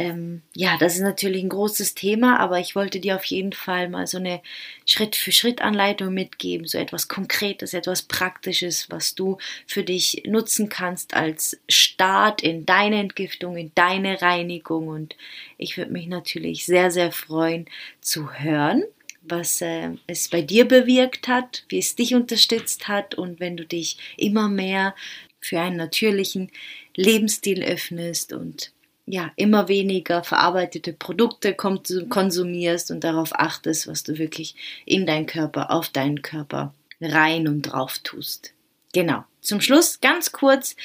Ähm, 0.00 0.42
ja, 0.54 0.76
das 0.78 0.94
ist 0.94 1.00
natürlich 1.00 1.42
ein 1.42 1.48
großes 1.48 1.96
Thema, 1.96 2.38
aber 2.38 2.60
ich 2.60 2.76
wollte 2.76 3.00
dir 3.00 3.16
auf 3.16 3.24
jeden 3.24 3.52
Fall 3.52 3.88
mal 3.88 4.06
so 4.06 4.18
eine 4.18 4.40
Schritt-für-Schritt-Anleitung 4.86 6.14
mitgeben, 6.14 6.68
so 6.68 6.78
etwas 6.78 7.08
Konkretes, 7.08 7.74
etwas 7.74 8.02
Praktisches, 8.02 8.88
was 8.90 9.16
du 9.16 9.38
für 9.66 9.82
dich 9.82 10.22
nutzen 10.24 10.68
kannst 10.68 11.14
als 11.14 11.60
Start 11.68 12.42
in 12.42 12.64
deine 12.64 13.00
Entgiftung, 13.00 13.56
in 13.56 13.72
deine 13.74 14.22
Reinigung. 14.22 14.86
Und 14.86 15.16
ich 15.58 15.76
würde 15.76 15.90
mich 15.90 16.06
natürlich 16.06 16.64
sehr, 16.64 16.92
sehr 16.92 17.10
freuen 17.10 17.66
zu 18.00 18.32
hören, 18.32 18.84
was 19.22 19.60
äh, 19.62 19.90
es 20.06 20.28
bei 20.28 20.42
dir 20.42 20.64
bewirkt 20.68 21.26
hat, 21.26 21.64
wie 21.70 21.78
es 21.80 21.96
dich 21.96 22.14
unterstützt 22.14 22.86
hat 22.86 23.16
und 23.16 23.40
wenn 23.40 23.56
du 23.56 23.66
dich 23.66 23.98
immer 24.16 24.48
mehr 24.48 24.94
für 25.40 25.58
einen 25.58 25.76
natürlichen 25.76 26.52
Lebensstil 26.94 27.64
öffnest 27.64 28.32
und 28.32 28.70
ja, 29.10 29.32
immer 29.36 29.68
weniger 29.68 30.22
verarbeitete 30.22 30.92
Produkte 30.92 31.54
konsumierst 31.54 32.90
und 32.90 33.04
darauf 33.04 33.34
achtest, 33.34 33.86
was 33.86 34.02
du 34.02 34.18
wirklich 34.18 34.54
in 34.84 35.06
deinen 35.06 35.26
Körper, 35.26 35.70
auf 35.70 35.88
deinen 35.88 36.20
Körper 36.20 36.74
rein 37.00 37.48
und 37.48 37.62
drauf 37.62 37.98
tust. 37.98 38.52
Genau. 38.92 39.24
Zum 39.40 39.60
Schluss 39.60 40.00
ganz 40.00 40.32
kurz 40.32 40.76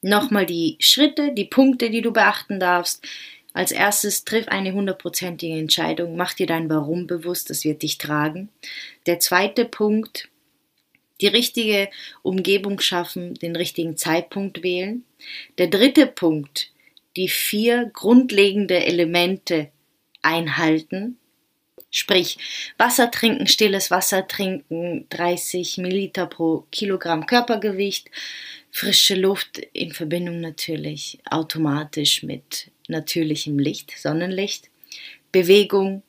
nochmal 0.00 0.46
die 0.46 0.76
Schritte, 0.78 1.32
die 1.32 1.44
Punkte, 1.44 1.90
die 1.90 2.02
du 2.02 2.12
beachten 2.12 2.60
darfst. 2.60 3.04
Als 3.52 3.72
erstes 3.72 4.24
triff 4.24 4.48
eine 4.48 4.72
hundertprozentige 4.72 5.58
Entscheidung, 5.58 6.16
mach 6.16 6.34
dir 6.34 6.46
dein 6.46 6.70
Warum 6.70 7.06
bewusst, 7.06 7.50
das 7.50 7.64
wird 7.64 7.82
dich 7.82 7.98
tragen. 7.98 8.48
Der 9.06 9.18
zweite 9.18 9.64
Punkt, 9.64 10.28
die 11.20 11.26
richtige 11.26 11.88
Umgebung 12.22 12.80
schaffen, 12.80 13.34
den 13.34 13.56
richtigen 13.56 13.96
Zeitpunkt 13.96 14.62
wählen. 14.62 15.04
Der 15.58 15.68
dritte 15.68 16.06
Punkt, 16.06 16.71
die 17.16 17.28
vier 17.28 17.90
grundlegende 17.92 18.84
Elemente 18.84 19.70
einhalten. 20.22 21.18
Sprich, 21.90 22.38
Wasser 22.78 23.10
trinken, 23.10 23.46
stilles 23.46 23.90
Wasser 23.90 24.26
trinken, 24.26 25.06
30 25.10 25.78
Milliliter 25.78 26.26
pro 26.26 26.66
Kilogramm 26.70 27.26
Körpergewicht, 27.26 28.10
frische 28.70 29.14
Luft 29.14 29.58
in 29.74 29.92
Verbindung 29.92 30.40
natürlich 30.40 31.18
automatisch 31.28 32.22
mit 32.22 32.70
natürlichem 32.88 33.58
Licht, 33.58 33.92
Sonnenlicht. 33.98 34.70
Bewegung 35.32 36.02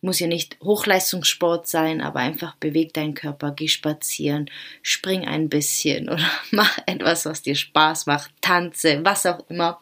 muss 0.00 0.18
ja 0.18 0.26
nicht 0.26 0.58
Hochleistungssport 0.60 1.68
sein, 1.68 2.00
aber 2.00 2.18
einfach 2.18 2.56
beweg 2.56 2.92
deinen 2.92 3.14
Körper, 3.14 3.52
geh 3.52 3.68
spazieren, 3.68 4.50
spring 4.82 5.24
ein 5.26 5.48
bisschen 5.48 6.08
oder 6.10 6.28
mach 6.50 6.78
etwas, 6.86 7.24
was 7.24 7.42
dir 7.42 7.54
Spaß 7.54 8.06
macht, 8.06 8.32
tanze, 8.40 9.00
was 9.04 9.24
auch 9.26 9.48
immer 9.48 9.80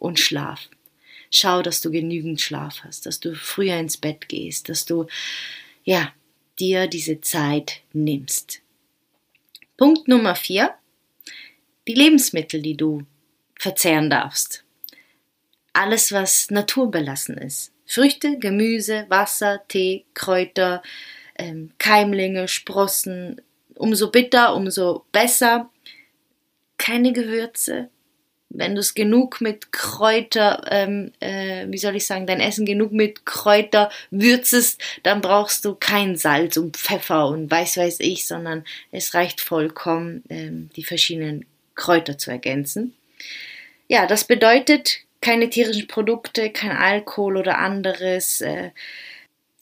und 0.00 0.18
schlaf. 0.18 0.68
Schau, 1.30 1.62
dass 1.62 1.80
du 1.80 1.90
genügend 1.90 2.40
Schlaf 2.40 2.82
hast, 2.82 3.06
dass 3.06 3.20
du 3.20 3.34
früher 3.34 3.76
ins 3.76 3.96
Bett 3.96 4.28
gehst, 4.28 4.68
dass 4.68 4.84
du 4.84 5.06
ja 5.84 6.12
dir 6.58 6.88
diese 6.88 7.20
Zeit 7.20 7.82
nimmst. 7.92 8.62
Punkt 9.76 10.08
Nummer 10.08 10.34
vier: 10.34 10.74
Die 11.86 11.94
Lebensmittel, 11.94 12.60
die 12.60 12.76
du 12.76 13.06
verzehren 13.56 14.10
darfst 14.10 14.64
alles, 15.72 16.12
was 16.12 16.50
naturbelassen 16.50 17.38
ist. 17.38 17.72
Früchte, 17.86 18.38
Gemüse, 18.38 19.06
Wasser, 19.08 19.62
Tee, 19.68 20.04
Kräuter, 20.14 20.82
ähm, 21.36 21.72
Keimlinge, 21.78 22.48
Sprossen. 22.48 23.40
Umso 23.74 24.10
bitter, 24.10 24.54
umso 24.54 25.04
besser. 25.12 25.70
Keine 26.76 27.12
Gewürze. 27.12 27.90
Wenn 28.50 28.74
du 28.74 28.80
es 28.80 28.94
genug 28.94 29.40
mit 29.40 29.72
Kräuter, 29.72 30.66
ähm, 30.70 31.12
äh, 31.20 31.66
wie 31.68 31.78
soll 31.78 31.96
ich 31.96 32.06
sagen, 32.06 32.26
dein 32.26 32.40
Essen 32.40 32.66
genug 32.66 32.92
mit 32.92 33.24
Kräuter 33.24 33.90
würzest, 34.10 34.82
dann 35.04 35.20
brauchst 35.20 35.64
du 35.64 35.74
kein 35.74 36.16
Salz 36.16 36.56
und 36.56 36.76
Pfeffer 36.76 37.28
und 37.28 37.50
weiß 37.50 37.76
weiß 37.76 38.00
ich, 38.00 38.26
sondern 38.26 38.64
es 38.90 39.14
reicht 39.14 39.40
vollkommen, 39.40 40.24
ähm, 40.28 40.70
die 40.76 40.84
verschiedenen 40.84 41.46
Kräuter 41.76 42.18
zu 42.18 42.30
ergänzen. 42.30 42.94
Ja, 43.88 44.06
das 44.06 44.24
bedeutet 44.24 44.98
keine 45.20 45.48
tierischen 45.48 45.86
Produkte, 45.86 46.50
kein 46.50 46.76
Alkohol 46.76 47.36
oder 47.36 47.58
anderes. 47.58 48.40
Äh, 48.40 48.70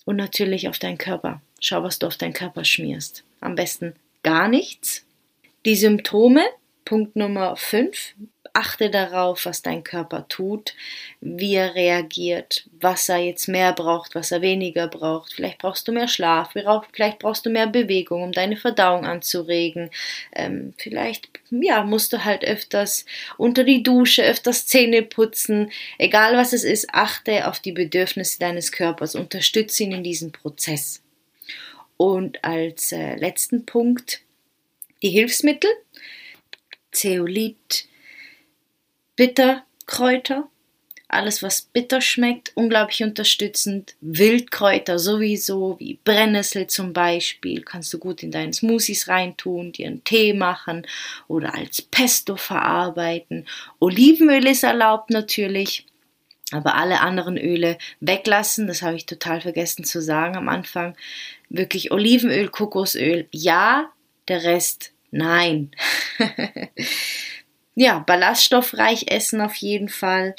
und 0.05 0.17
natürlich 0.17 0.69
auf 0.69 0.79
deinen 0.79 0.97
Körper. 0.97 1.43
Schau, 1.61 1.83
was 1.83 1.99
du 1.99 2.07
auf 2.07 2.17
deinen 2.17 2.33
Körper 2.33 2.65
schmierst. 2.65 3.25
Am 3.41 3.55
besten 3.55 3.95
gar 4.23 4.49
nichts. 4.49 5.05
Die 5.67 5.77
Symptome, 5.77 6.45
Punkt 6.85 7.17
Nummer 7.17 7.57
5. 7.57 8.15
achte 8.59 8.91
darauf, 8.91 9.47
was 9.47 9.63
dein 9.63 9.85
Körper 9.85 10.27
tut, 10.29 10.75
wie 11.21 11.55
er 11.55 11.75
reagiert, 11.75 12.65
was 12.81 13.09
er 13.09 13.19
jetzt 13.19 13.47
mehr 13.47 13.73
braucht, 13.73 14.15
was 14.15 14.33
er 14.33 14.43
weniger 14.43 14.89
braucht. 14.89 15.33
Vielleicht 15.33 15.59
brauchst 15.59 15.87
du 15.87 15.93
mehr 15.93 16.09
Schlaf, 16.09 16.51
vielleicht 16.93 17.21
brauchst 17.21 17.47
du 17.47 17.51
mehr 17.51 17.69
Bewegung, 17.69 18.23
um 18.23 18.33
deine 18.33 18.57
Verdauung 18.57 19.07
anzuregen. 19.07 19.91
Ähm, 20.35 20.75
vielleicht, 20.77 21.29
ja, 21.51 21.85
musst 21.85 22.13
du 22.13 22.25
halt 22.25 22.45
öfters 22.45 23.07
unter 23.37 23.63
die 23.63 23.85
Dusche, 23.85 24.25
öfters 24.25 24.67
Zähne 24.67 25.03
putzen. 25.03 25.71
Egal 25.97 26.37
was 26.37 26.53
es 26.53 26.65
ist, 26.65 26.89
achte 26.93 27.47
auf 27.47 27.61
die 27.61 27.73
Bedürfnisse 27.73 28.41
deines 28.41 28.73
Körpers, 28.73 29.15
unterstütze 29.15 29.85
ihn 29.85 29.93
in 29.93 30.03
diesem 30.03 30.33
Prozess. 30.33 31.03
Und 31.97 32.45
als 32.45 32.93
äh, 32.93 33.15
letzten 33.15 33.65
Punkt 33.67 34.23
die 35.03 35.11
Hilfsmittel. 35.11 35.71
Zeolit, 36.91 37.87
Bitterkräuter, 39.19 40.49
alles 41.09 41.43
was 41.43 41.63
bitter 41.63 42.01
schmeckt, 42.01 42.53
unglaublich 42.55 43.03
unterstützend. 43.03 43.97
Wildkräuter 44.01 45.01
sowieso, 45.01 45.75
wie 45.81 45.99
Brennnessel 46.05 46.69
zum 46.69 46.93
Beispiel, 46.93 47.63
kannst 47.63 47.93
du 47.93 47.99
gut 47.99 48.23
in 48.23 48.31
deinen 48.31 48.53
Smoothies 48.53 49.09
reintun, 49.09 49.73
dir 49.73 49.89
einen 49.89 50.05
Tee 50.05 50.35
machen 50.35 50.87
oder 51.27 51.53
als 51.57 51.83
Pesto 51.83 52.37
verarbeiten. 52.37 53.49
Olivenöl 53.81 54.47
ist 54.47 54.63
erlaubt 54.63 55.11
natürlich, 55.11 55.85
aber 56.53 56.77
alle 56.77 57.01
anderen 57.01 57.37
Öle 57.37 57.77
weglassen, 57.99 58.69
das 58.69 58.83
habe 58.83 58.95
ich 58.95 59.07
total 59.07 59.41
vergessen 59.41 59.83
zu 59.83 60.01
sagen 60.01 60.37
am 60.37 60.49
Anfang. 60.49 60.95
Wirklich 61.49 61.91
Olivenöl, 61.91 62.51
Kokosöl, 62.51 63.27
ja, 63.33 63.91
der 64.29 64.45
Rest 64.45 64.93
nein. 65.11 65.73
ja, 67.79 68.01
ballaststoffreich 68.01 69.07
essen 69.09 69.41
auf 69.41 69.55
jeden 69.55 69.89
Fall. 69.89 70.35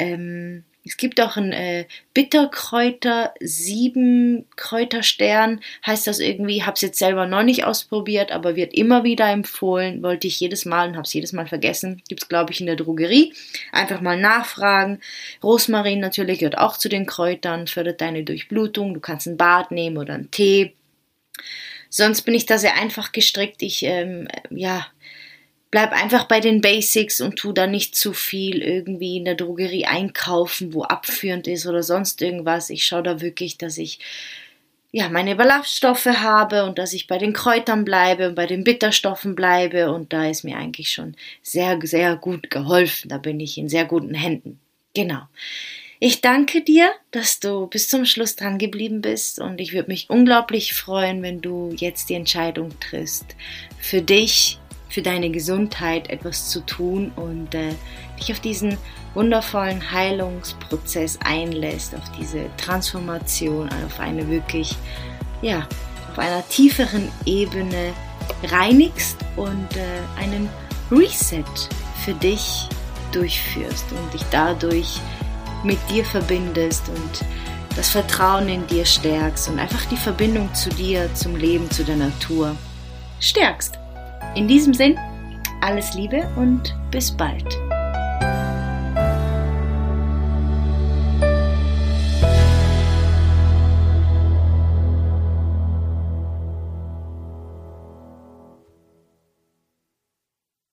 Ähm, 0.00 0.64
es 0.84 0.96
gibt 0.96 1.20
auch 1.20 1.36
ein 1.36 1.52
äh, 1.52 1.84
Bitterkräuter, 2.14 3.32
sieben 3.38 4.46
Kräuterstern, 4.56 5.60
heißt 5.86 6.08
das 6.08 6.18
irgendwie. 6.18 6.64
Hab's 6.64 6.80
jetzt 6.80 6.98
selber 6.98 7.26
noch 7.26 7.44
nicht 7.44 7.64
ausprobiert, 7.64 8.32
aber 8.32 8.56
wird 8.56 8.74
immer 8.74 9.04
wieder 9.04 9.28
empfohlen. 9.30 10.02
Wollte 10.02 10.26
ich 10.26 10.40
jedes 10.40 10.64
Mal 10.64 10.88
und 10.88 10.96
hab's 10.96 11.12
jedes 11.12 11.32
Mal 11.32 11.46
vergessen. 11.46 12.02
Gibt's 12.08 12.28
glaube 12.28 12.52
ich 12.52 12.60
in 12.60 12.66
der 12.66 12.76
Drogerie. 12.76 13.34
Einfach 13.70 14.00
mal 14.00 14.18
nachfragen. 14.18 14.98
Rosmarin 15.44 16.00
natürlich 16.00 16.40
gehört 16.40 16.58
auch 16.58 16.76
zu 16.76 16.88
den 16.88 17.06
Kräutern, 17.06 17.68
fördert 17.68 18.00
deine 18.00 18.24
Durchblutung. 18.24 18.94
Du 18.94 19.00
kannst 19.00 19.28
ein 19.28 19.36
Bad 19.36 19.70
nehmen 19.70 19.96
oder 19.96 20.14
einen 20.14 20.32
Tee. 20.32 20.72
Sonst 21.88 22.22
bin 22.22 22.34
ich 22.34 22.46
da 22.46 22.58
sehr 22.58 22.76
einfach 22.76 23.12
gestrickt. 23.12 23.62
Ich 23.62 23.84
ähm, 23.84 24.26
ja 24.50 24.86
bleib 25.70 25.92
einfach 25.92 26.24
bei 26.24 26.40
den 26.40 26.60
Basics 26.60 27.20
und 27.20 27.36
tu 27.36 27.52
da 27.52 27.66
nicht 27.66 27.94
zu 27.94 28.12
viel 28.12 28.62
irgendwie 28.62 29.16
in 29.16 29.24
der 29.24 29.36
Drogerie 29.36 29.86
einkaufen, 29.86 30.74
wo 30.74 30.82
abführend 30.82 31.46
ist 31.46 31.66
oder 31.66 31.82
sonst 31.82 32.20
irgendwas. 32.22 32.70
Ich 32.70 32.86
schaue 32.86 33.02
da 33.02 33.20
wirklich, 33.20 33.56
dass 33.58 33.78
ich 33.78 34.00
ja 34.92 35.08
meine 35.08 35.36
Ballaststoffe 35.36 36.06
habe 36.06 36.64
und 36.64 36.78
dass 36.78 36.92
ich 36.92 37.06
bei 37.06 37.18
den 37.18 37.32
Kräutern 37.32 37.84
bleibe 37.84 38.28
und 38.28 38.34
bei 38.34 38.46
den 38.46 38.64
Bitterstoffen 38.64 39.36
bleibe 39.36 39.92
und 39.92 40.12
da 40.12 40.28
ist 40.28 40.42
mir 40.42 40.56
eigentlich 40.56 40.92
schon 40.92 41.14
sehr 41.42 41.78
sehr 41.82 42.16
gut 42.16 42.50
geholfen. 42.50 43.08
Da 43.08 43.18
bin 43.18 43.38
ich 43.38 43.56
in 43.56 43.68
sehr 43.68 43.84
guten 43.84 44.14
Händen. 44.14 44.58
Genau. 44.94 45.22
Ich 46.02 46.22
danke 46.22 46.62
dir, 46.62 46.90
dass 47.10 47.40
du 47.40 47.66
bis 47.66 47.88
zum 47.88 48.06
Schluss 48.06 48.34
dran 48.34 48.58
geblieben 48.58 49.02
bist 49.02 49.38
und 49.38 49.60
ich 49.60 49.74
würde 49.74 49.90
mich 49.90 50.08
unglaublich 50.08 50.72
freuen, 50.72 51.22
wenn 51.22 51.42
du 51.42 51.74
jetzt 51.76 52.08
die 52.08 52.14
Entscheidung 52.14 52.70
triffst, 52.80 53.36
für 53.78 54.00
dich 54.00 54.58
für 54.90 55.02
deine 55.02 55.30
Gesundheit 55.30 56.10
etwas 56.10 56.50
zu 56.50 56.60
tun 56.66 57.12
und 57.16 57.54
äh, 57.54 57.74
dich 58.18 58.32
auf 58.32 58.40
diesen 58.40 58.76
wundervollen 59.14 59.92
Heilungsprozess 59.92 61.18
einlässt, 61.24 61.94
auf 61.94 62.04
diese 62.18 62.46
Transformation, 62.56 63.70
auf 63.86 63.98
eine 64.00 64.28
wirklich, 64.28 64.76
ja, 65.40 65.66
auf 66.10 66.18
einer 66.18 66.46
tieferen 66.48 67.08
Ebene 67.24 67.92
reinigst 68.44 69.16
und 69.36 69.76
äh, 69.76 70.22
einen 70.22 70.48
Reset 70.90 71.44
für 72.04 72.14
dich 72.14 72.68
durchführst 73.12 73.86
und 73.92 74.12
dich 74.12 74.24
dadurch 74.30 75.00
mit 75.62 75.78
dir 75.88 76.04
verbindest 76.04 76.88
und 76.88 77.24
das 77.76 77.90
Vertrauen 77.90 78.48
in 78.48 78.66
dir 78.66 78.84
stärkst 78.84 79.48
und 79.48 79.58
einfach 79.58 79.84
die 79.86 79.96
Verbindung 79.96 80.52
zu 80.54 80.70
dir, 80.70 81.12
zum 81.14 81.36
Leben, 81.36 81.70
zu 81.70 81.84
der 81.84 81.96
Natur 81.96 82.56
stärkst. 83.20 83.79
In 84.36 84.46
diesem 84.46 84.72
Sinn, 84.74 84.96
alles 85.60 85.94
Liebe 85.94 86.28
und 86.36 86.74
bis 86.90 87.10
bald. 87.10 87.46